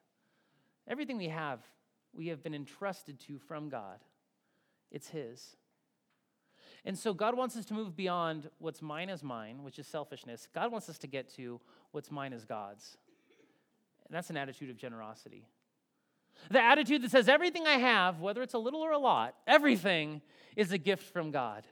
Everything 0.87 1.17
we 1.17 1.29
have, 1.29 1.59
we 2.13 2.27
have 2.27 2.43
been 2.43 2.53
entrusted 2.53 3.19
to 3.21 3.39
from 3.39 3.69
God. 3.69 3.99
It's 4.91 5.07
his. 5.07 5.55
And 6.83 6.97
so 6.97 7.13
God 7.13 7.37
wants 7.37 7.55
us 7.55 7.65
to 7.65 7.73
move 7.73 7.95
beyond 7.95 8.49
what's 8.57 8.81
mine 8.81 9.09
is 9.09 9.23
mine, 9.23 9.63
which 9.63 9.79
is 9.79 9.87
selfishness. 9.87 10.47
God 10.53 10.71
wants 10.71 10.89
us 10.89 10.97
to 10.99 11.07
get 11.07 11.29
to 11.35 11.61
what's 11.91 12.11
mine 12.11 12.33
is 12.33 12.43
God's. 12.43 12.97
And 14.11 14.17
that's 14.17 14.29
an 14.29 14.35
attitude 14.35 14.69
of 14.69 14.75
generosity. 14.75 15.47
The 16.49 16.61
attitude 16.61 17.01
that 17.03 17.11
says 17.11 17.29
everything 17.29 17.65
I 17.65 17.77
have, 17.77 18.19
whether 18.19 18.41
it's 18.41 18.53
a 18.53 18.57
little 18.57 18.81
or 18.81 18.91
a 18.91 18.97
lot, 18.97 19.35
everything 19.47 20.21
is 20.57 20.73
a 20.73 20.77
gift 20.77 21.13
from 21.13 21.31
God. 21.31 21.65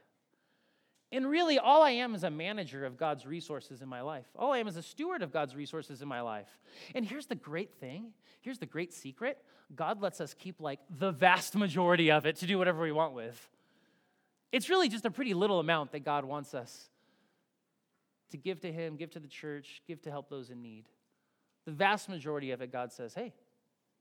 And 1.12 1.30
really, 1.30 1.60
all 1.60 1.84
I 1.84 1.92
am 1.92 2.16
is 2.16 2.24
a 2.24 2.30
manager 2.30 2.86
of 2.86 2.96
God's 2.96 3.26
resources 3.26 3.82
in 3.82 3.90
my 3.90 4.00
life. 4.00 4.26
All 4.38 4.54
I 4.54 4.60
am 4.60 4.70
is 4.70 4.78
a 4.78 4.82
steward 4.82 5.22
of 5.22 5.34
God's 5.34 5.54
resources 5.54 6.02
in 6.02 6.08
my 6.08 6.22
life. 6.22 6.48
And 6.96 7.04
here's 7.04 7.26
the 7.26 7.36
great 7.36 7.74
thing 7.74 8.14
here's 8.40 8.60
the 8.60 8.66
great 8.66 8.94
secret 8.94 9.38
God 9.76 10.02
lets 10.02 10.22
us 10.22 10.34
keep 10.34 10.62
like 10.62 10.80
the 10.90 11.12
vast 11.12 11.58
majority 11.58 12.10
of 12.10 12.26
it 12.26 12.38
to 12.38 12.46
do 12.46 12.58
whatever 12.58 12.82
we 12.82 12.94
want 12.94 13.14
with. 13.14 13.50
It's 14.54 14.70
really 14.70 14.88
just 14.88 15.04
a 15.04 15.12
pretty 15.12 15.34
little 15.34 15.60
amount 15.60 15.92
that 15.92 16.06
God 16.06 16.24
wants 16.24 16.54
us 16.54 16.90
to 18.32 18.38
give 18.38 18.62
to 18.62 18.72
Him, 18.72 18.96
give 18.96 19.12
to 19.12 19.20
the 19.20 19.28
church, 19.28 19.82
give 19.86 20.02
to 20.04 20.10
help 20.10 20.30
those 20.30 20.52
in 20.52 20.62
need. 20.62 20.88
The 21.70 21.76
vast 21.76 22.10
majority 22.10 22.50
of 22.50 22.64
it, 22.64 22.72
God 22.72 22.92
says, 22.92 23.14
hey, 23.14 23.32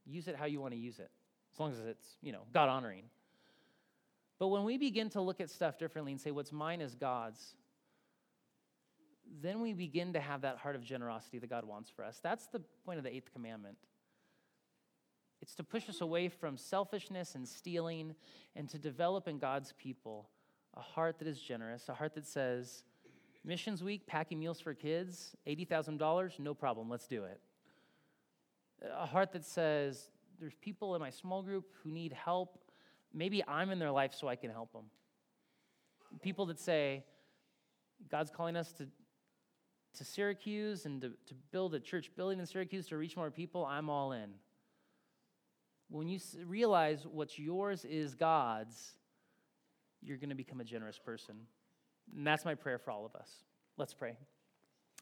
use 0.07 0.27
it 0.27 0.37
how 0.37 0.47
you 0.47 0.59
want 0.59 0.73
to 0.73 0.79
use 0.79 0.99
it, 0.99 1.11
as 1.53 1.61
long 1.61 1.71
as 1.71 1.79
it's, 1.81 2.17
you 2.23 2.33
know, 2.33 2.45
God 2.55 2.71
honoring. 2.71 3.03
But 4.39 4.49
when 4.49 4.65
we 4.65 4.79
begin 4.79 5.11
to 5.11 5.21
look 5.21 5.39
at 5.39 5.51
stuff 5.51 5.79
differently 5.79 6.13
and 6.13 6.19
say, 6.19 6.31
what's 6.31 6.51
mine 6.51 6.81
is 6.81 6.95
God's, 6.95 7.57
then 9.43 9.61
we 9.61 9.75
begin 9.75 10.15
to 10.15 10.21
have 10.21 10.41
that 10.41 10.57
heart 10.57 10.77
of 10.77 10.83
generosity 10.83 11.39
that 11.41 11.51
God 11.51 11.67
wants 11.67 11.91
for 11.91 12.07
us. 12.07 12.21
That's 12.23 12.47
the 12.47 12.61
point 12.87 12.97
of 12.97 13.05
the 13.05 13.15
eighth 13.15 13.35
commandment. 13.35 13.77
It's 15.43 15.55
to 15.57 15.63
push 15.63 15.91
us 15.91 16.01
away 16.01 16.31
from 16.31 16.57
selfishness 16.57 17.35
and 17.35 17.47
stealing 17.47 18.15
and 18.57 18.67
to 18.71 18.79
develop 18.79 19.29
in 19.29 19.39
God's 19.39 19.75
people 19.77 20.31
a 20.75 20.81
heart 20.81 21.19
that 21.19 21.29
is 21.29 21.39
generous, 21.39 21.91
a 21.91 21.95
heart 21.95 22.15
that 22.15 22.27
says, 22.27 22.85
Missions 23.45 23.85
Week, 23.85 24.07
packing 24.07 24.39
meals 24.39 24.59
for 24.59 24.73
kids, 24.73 25.37
$80,000, 25.47 26.39
no 26.39 26.55
problem, 26.55 26.89
let's 26.89 27.07
do 27.07 27.25
it. 27.25 27.43
A 28.83 29.07
heart 29.07 29.33
that 29.33 29.45
says, 29.45 30.11
There's 30.39 30.55
people 30.61 30.95
in 30.95 31.01
my 31.01 31.11
small 31.11 31.43
group 31.43 31.67
who 31.83 31.91
need 31.91 32.13
help. 32.13 32.59
Maybe 33.13 33.43
I'm 33.47 33.71
in 33.71 33.79
their 33.79 33.91
life 33.91 34.13
so 34.15 34.29
I 34.29 34.37
can 34.37 34.51
help 34.51 34.73
them. 34.73 34.85
People 36.23 36.47
that 36.47 36.61
say, 36.61 37.05
God's 38.11 38.31
calling 38.31 38.57
us 38.57 38.73
to, 38.73 38.87
to 39.97 40.05
Syracuse 40.05 40.87
and 40.87 41.01
to, 41.03 41.09
to 41.27 41.35
build 41.51 41.75
a 41.75 41.81
church 41.81 42.11
building 42.17 42.39
in 42.39 42.47
Syracuse 42.47 42.87
to 42.89 42.97
reach 42.97 43.17
more 43.17 43.31
people, 43.31 43.65
I'm 43.65 43.91
all 43.91 44.13
in. 44.13 44.31
When 45.91 46.07
you 46.07 46.19
realize 46.47 47.07
what's 47.11 47.39
yours 47.39 47.85
is 47.85 48.15
God's, 48.15 48.99
you're 50.03 50.19
going 50.19 50.29
to 50.29 50.37
become 50.37 50.61
a 50.61 50.65
generous 50.65 50.99
person. 50.99 51.35
And 52.15 52.27
that's 52.27 52.45
my 52.45 52.55
prayer 52.55 52.79
for 52.79 52.91
all 52.91 53.07
of 53.07 53.15
us. 53.15 53.31
Let's 53.77 53.95
pray. 53.95 54.17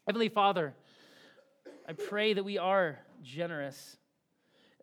Heavenly 0.07 0.29
Father, 0.29 0.75
I 1.89 1.93
pray 1.93 2.33
that 2.35 2.45
we 2.45 2.59
are 2.59 2.99
generous. 3.23 3.97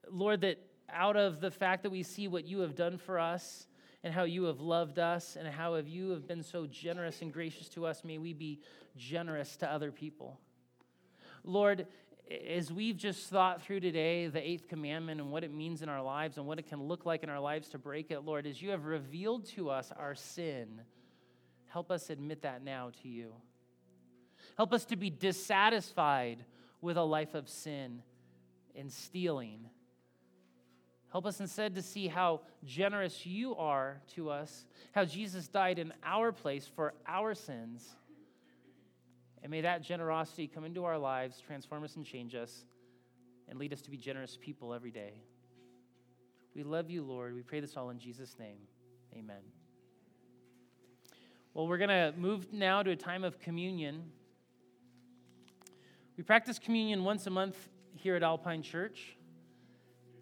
Lord, 0.09 0.41
that 0.41 0.59
out 0.89 1.17
of 1.17 1.41
the 1.41 1.51
fact 1.51 1.83
that 1.83 1.89
we 1.89 2.03
see 2.03 2.27
what 2.27 2.45
you 2.45 2.59
have 2.59 2.75
done 2.75 2.97
for 2.97 3.19
us 3.19 3.67
and 4.03 4.13
how 4.13 4.23
you 4.23 4.43
have 4.43 4.59
loved 4.59 4.99
us 4.99 5.37
and 5.37 5.47
how 5.47 5.75
have 5.75 5.87
you 5.87 6.11
have 6.11 6.27
been 6.27 6.43
so 6.43 6.67
generous 6.67 7.21
and 7.21 7.33
gracious 7.33 7.69
to 7.69 7.85
us, 7.85 8.03
may 8.03 8.17
we 8.17 8.33
be 8.33 8.59
generous 8.95 9.55
to 9.57 9.71
other 9.71 9.91
people. 9.91 10.39
Lord, 11.43 11.87
as 12.47 12.71
we've 12.71 12.97
just 12.97 13.29
thought 13.29 13.61
through 13.61 13.81
today 13.81 14.27
the 14.27 14.45
eighth 14.45 14.67
commandment 14.67 15.19
and 15.19 15.31
what 15.31 15.43
it 15.43 15.53
means 15.53 15.81
in 15.81 15.89
our 15.89 16.01
lives 16.01 16.37
and 16.37 16.45
what 16.45 16.59
it 16.59 16.67
can 16.67 16.81
look 16.81 17.05
like 17.05 17.23
in 17.23 17.29
our 17.29 17.39
lives 17.39 17.69
to 17.69 17.77
break 17.77 18.11
it, 18.11 18.21
Lord, 18.21 18.45
as 18.47 18.61
you 18.61 18.69
have 18.69 18.85
revealed 18.85 19.45
to 19.49 19.69
us 19.69 19.91
our 19.97 20.15
sin, 20.15 20.81
help 21.67 21.91
us 21.91 22.09
admit 22.09 22.41
that 22.43 22.63
now 22.63 22.91
to 23.01 23.09
you. 23.09 23.33
Help 24.57 24.73
us 24.73 24.85
to 24.85 24.95
be 24.95 25.09
dissatisfied 25.09 26.45
with 26.83 26.97
a 26.97 27.03
life 27.03 27.33
of 27.33 27.49
sin 27.49 28.03
and 28.75 28.91
stealing. 28.91 29.69
Help 31.11 31.25
us 31.25 31.39
instead 31.39 31.75
to 31.75 31.81
see 31.81 32.07
how 32.07 32.41
generous 32.65 33.25
you 33.25 33.55
are 33.55 34.01
to 34.15 34.29
us, 34.29 34.65
how 34.91 35.05
Jesus 35.05 35.47
died 35.47 35.79
in 35.79 35.93
our 36.03 36.31
place 36.31 36.69
for 36.75 36.93
our 37.07 37.33
sins 37.33 37.95
and 39.43 39.51
may 39.51 39.61
that 39.61 39.83
generosity 39.83 40.47
come 40.47 40.63
into 40.63 40.85
our 40.85 40.97
lives, 40.97 41.41
transform 41.45 41.83
us 41.83 41.97
and 41.97 42.05
change 42.05 42.33
us, 42.33 42.63
and 43.49 43.59
lead 43.59 43.73
us 43.73 43.81
to 43.81 43.91
be 43.91 43.97
generous 43.97 44.37
people 44.39 44.73
every 44.73 44.89
day. 44.89 45.21
We 46.55 46.63
love 46.63 46.89
you, 46.89 47.03
Lord. 47.03 47.35
We 47.35 47.41
pray 47.41 47.59
this 47.59 47.75
all 47.75 47.89
in 47.89 47.99
Jesus' 47.99 48.37
name. 48.39 48.57
Amen. 49.13 49.41
Well, 51.53 51.67
we're 51.67 51.77
going 51.77 51.89
to 51.89 52.13
move 52.17 52.53
now 52.53 52.83
to 52.83 52.91
a 52.91 52.95
time 52.95 53.25
of 53.25 53.37
communion. 53.37 54.03
We 56.15 56.23
practice 56.23 56.59
communion 56.59 57.03
once 57.03 57.25
a 57.25 57.31
month 57.31 57.57
here 57.95 58.15
at 58.15 58.21
Alpine 58.21 58.61
Church. 58.61 59.17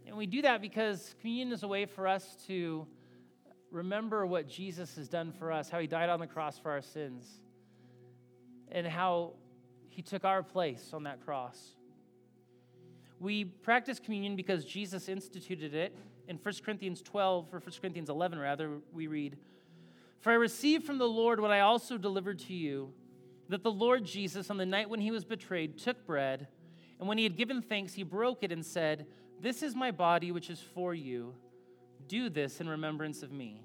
And 0.07 0.15
we 0.15 0.25
do 0.25 0.41
that 0.41 0.61
because 0.61 1.15
communion 1.19 1.51
is 1.51 1.63
a 1.63 1.67
way 1.67 1.85
for 1.85 2.07
us 2.07 2.37
to 2.47 2.87
remember 3.71 4.25
what 4.25 4.47
Jesus 4.47 4.95
has 4.95 5.09
done 5.09 5.33
for 5.33 5.51
us, 5.51 5.69
how 5.69 5.79
he 5.79 5.87
died 5.87 6.09
on 6.09 6.21
the 6.21 6.27
cross 6.27 6.57
for 6.57 6.71
our 6.71 6.81
sins 6.81 7.27
and 8.71 8.87
how 8.87 9.33
he 9.89 10.01
took 10.01 10.23
our 10.23 10.41
place 10.41 10.91
on 10.93 11.03
that 11.03 11.25
cross. 11.25 11.57
We 13.19 13.43
practice 13.43 13.99
communion 13.99 14.37
because 14.37 14.63
Jesus 14.63 15.09
instituted 15.09 15.73
it. 15.73 15.93
In 16.29 16.37
1 16.37 16.55
Corinthians 16.63 17.01
12, 17.01 17.47
or 17.51 17.59
1 17.59 17.71
Corinthians 17.81 18.09
11, 18.09 18.39
rather, 18.39 18.79
we 18.93 19.07
read, 19.07 19.37
For 20.21 20.31
I 20.31 20.35
received 20.35 20.85
from 20.85 20.97
the 20.97 21.07
Lord 21.07 21.41
what 21.41 21.51
I 21.51 21.59
also 21.59 21.97
delivered 21.97 22.39
to 22.39 22.53
you, 22.53 22.93
that 23.51 23.63
the 23.63 23.71
Lord 23.71 24.05
Jesus, 24.05 24.49
on 24.49 24.55
the 24.55 24.65
night 24.65 24.89
when 24.89 25.01
he 25.01 25.11
was 25.11 25.25
betrayed, 25.25 25.77
took 25.77 26.05
bread, 26.05 26.47
and 26.99 27.07
when 27.07 27.17
he 27.17 27.25
had 27.25 27.35
given 27.35 27.61
thanks, 27.61 27.93
he 27.93 28.03
broke 28.03 28.43
it 28.43 28.51
and 28.51 28.65
said, 28.65 29.07
This 29.41 29.61
is 29.61 29.75
my 29.75 29.91
body, 29.91 30.31
which 30.31 30.49
is 30.49 30.61
for 30.73 30.95
you. 30.95 31.35
Do 32.07 32.29
this 32.29 32.61
in 32.61 32.69
remembrance 32.69 33.23
of 33.23 33.31
me. 33.33 33.61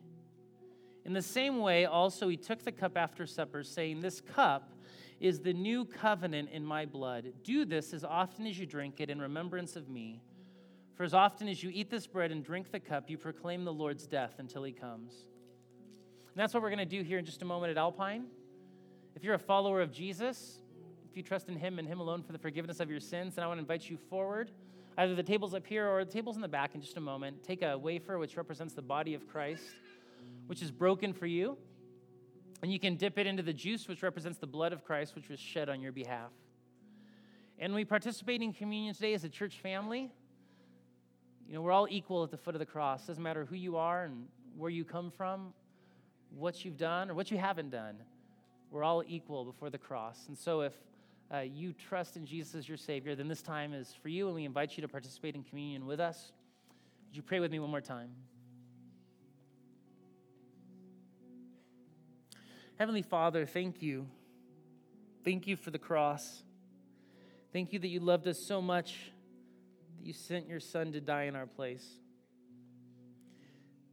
In 1.04 1.12
the 1.12 1.22
same 1.22 1.60
way, 1.60 1.84
also, 1.84 2.26
he 2.26 2.36
took 2.36 2.64
the 2.64 2.72
cup 2.72 2.96
after 2.96 3.26
supper, 3.26 3.62
saying, 3.62 4.00
This 4.00 4.20
cup 4.20 4.72
is 5.20 5.38
the 5.38 5.52
new 5.52 5.84
covenant 5.84 6.48
in 6.52 6.64
my 6.66 6.84
blood. 6.84 7.32
Do 7.44 7.64
this 7.64 7.94
as 7.94 8.02
often 8.02 8.44
as 8.44 8.58
you 8.58 8.66
drink 8.66 9.00
it 9.00 9.08
in 9.08 9.20
remembrance 9.20 9.76
of 9.76 9.88
me. 9.88 10.20
For 10.96 11.04
as 11.04 11.14
often 11.14 11.46
as 11.46 11.62
you 11.62 11.70
eat 11.72 11.90
this 11.90 12.08
bread 12.08 12.32
and 12.32 12.42
drink 12.42 12.72
the 12.72 12.80
cup, 12.80 13.08
you 13.08 13.18
proclaim 13.18 13.64
the 13.64 13.72
Lord's 13.72 14.08
death 14.08 14.34
until 14.38 14.64
he 14.64 14.72
comes. 14.72 15.12
And 15.12 16.42
that's 16.42 16.54
what 16.54 16.62
we're 16.64 16.70
going 16.70 16.80
to 16.80 16.84
do 16.84 17.02
here 17.02 17.20
in 17.20 17.24
just 17.24 17.42
a 17.42 17.44
moment 17.44 17.70
at 17.70 17.78
Alpine. 17.78 18.24
If 19.16 19.24
you're 19.24 19.34
a 19.34 19.38
follower 19.38 19.80
of 19.80 19.90
Jesus, 19.90 20.58
if 21.10 21.16
you 21.16 21.22
trust 21.22 21.48
in 21.48 21.56
him 21.56 21.78
and 21.78 21.88
him 21.88 22.00
alone 22.00 22.22
for 22.22 22.32
the 22.32 22.38
forgiveness 22.38 22.80
of 22.80 22.90
your 22.90 23.00
sins, 23.00 23.34
then 23.34 23.44
I 23.44 23.46
want 23.46 23.56
to 23.56 23.62
invite 23.62 23.88
you 23.88 23.96
forward. 23.96 24.50
Either 24.98 25.14
the 25.14 25.22
tables 25.22 25.54
up 25.54 25.66
here 25.66 25.88
or 25.88 26.04
the 26.04 26.10
tables 26.10 26.36
in 26.36 26.42
the 26.42 26.48
back 26.48 26.74
in 26.74 26.82
just 26.82 26.98
a 26.98 27.00
moment. 27.00 27.42
Take 27.42 27.62
a 27.62 27.78
wafer, 27.78 28.18
which 28.18 28.36
represents 28.36 28.74
the 28.74 28.82
body 28.82 29.14
of 29.14 29.26
Christ, 29.26 29.64
which 30.48 30.60
is 30.60 30.70
broken 30.70 31.14
for 31.14 31.24
you. 31.24 31.56
And 32.62 32.70
you 32.70 32.78
can 32.78 32.96
dip 32.96 33.18
it 33.18 33.26
into 33.26 33.42
the 33.42 33.54
juice, 33.54 33.88
which 33.88 34.02
represents 34.02 34.36
the 34.36 34.46
blood 34.46 34.74
of 34.74 34.84
Christ, 34.84 35.14
which 35.14 35.30
was 35.30 35.40
shed 35.40 35.70
on 35.70 35.80
your 35.80 35.92
behalf. 35.92 36.30
And 37.58 37.74
we 37.74 37.86
participate 37.86 38.42
in 38.42 38.52
communion 38.52 38.94
today 38.94 39.14
as 39.14 39.24
a 39.24 39.30
church 39.30 39.60
family. 39.60 40.12
You 41.48 41.54
know, 41.54 41.62
we're 41.62 41.72
all 41.72 41.86
equal 41.88 42.22
at 42.22 42.30
the 42.30 42.36
foot 42.36 42.54
of 42.54 42.58
the 42.58 42.66
cross. 42.66 43.04
It 43.04 43.06
Doesn't 43.06 43.22
matter 43.22 43.46
who 43.46 43.56
you 43.56 43.78
are 43.78 44.04
and 44.04 44.26
where 44.58 44.70
you 44.70 44.84
come 44.84 45.10
from, 45.10 45.54
what 46.36 46.66
you've 46.66 46.76
done 46.76 47.10
or 47.10 47.14
what 47.14 47.30
you 47.30 47.38
haven't 47.38 47.70
done. 47.70 47.96
We're 48.70 48.84
all 48.84 49.02
equal 49.06 49.44
before 49.44 49.70
the 49.70 49.78
cross. 49.78 50.24
And 50.28 50.36
so 50.36 50.60
if 50.62 50.72
uh, 51.32 51.38
you 51.38 51.72
trust 51.72 52.16
in 52.16 52.26
Jesus 52.26 52.54
as 52.54 52.68
your 52.68 52.76
Savior, 52.76 53.14
then 53.14 53.28
this 53.28 53.42
time 53.42 53.72
is 53.72 53.94
for 54.02 54.08
you, 54.08 54.26
and 54.26 54.34
we 54.34 54.44
invite 54.44 54.76
you 54.76 54.82
to 54.82 54.88
participate 54.88 55.34
in 55.34 55.42
communion 55.42 55.86
with 55.86 56.00
us. 56.00 56.32
Would 57.08 57.16
you 57.16 57.22
pray 57.22 57.40
with 57.40 57.50
me 57.50 57.58
one 57.58 57.70
more 57.70 57.80
time? 57.80 58.10
Heavenly 62.78 63.02
Father, 63.02 63.46
thank 63.46 63.80
you. 63.80 64.06
Thank 65.24 65.46
you 65.46 65.56
for 65.56 65.70
the 65.70 65.78
cross. 65.78 66.42
Thank 67.52 67.72
you 67.72 67.78
that 67.78 67.88
you 67.88 68.00
loved 68.00 68.28
us 68.28 68.38
so 68.38 68.60
much 68.60 69.12
that 69.98 70.06
you 70.06 70.12
sent 70.12 70.46
your 70.46 70.60
Son 70.60 70.92
to 70.92 71.00
die 71.00 71.24
in 71.24 71.34
our 71.34 71.46
place. 71.46 71.86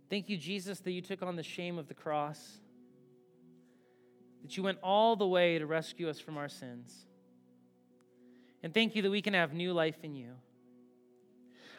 Thank 0.09 0.27
you, 0.29 0.37
Jesus, 0.37 0.79
that 0.81 0.91
you 0.91 1.01
took 1.01 1.23
on 1.23 1.37
the 1.37 1.43
shame 1.43 1.77
of 1.77 1.87
the 1.87 1.93
cross, 1.93 2.59
that 4.43 4.55
you 4.55 4.63
went 4.63 4.77
all 4.83 5.15
the 5.15 5.27
way 5.27 5.57
to 5.57 5.65
rescue 5.65 6.09
us 6.09 6.19
from 6.19 6.37
our 6.37 6.49
sins. 6.49 7.07
And 8.61 8.73
thank 8.73 8.95
you 8.95 9.01
that 9.01 9.09
we 9.09 9.21
can 9.21 9.33
have 9.33 9.53
new 9.53 9.73
life 9.73 10.03
in 10.03 10.15
you. 10.15 10.33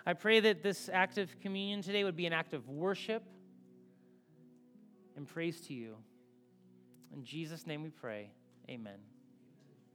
I 0.07 0.13
pray 0.13 0.41
that 0.41 0.63
this 0.63 0.91
act 0.93 1.17
of 1.17 1.41
communion 1.41 1.81
today 1.81 2.05
would 2.05 2.17
be 2.17 2.27
an 2.27 2.33
act 2.33 2.53
of 2.53 2.69
worship 2.69 3.23
and 5.17 5.27
praise 5.27 5.61
to 5.63 5.75
you. 5.75 5.97
In 7.15 7.25
Jesus' 7.25 7.67
name 7.67 7.83
we 7.83 7.91
pray. 7.91 8.31
Amen. 8.69 8.99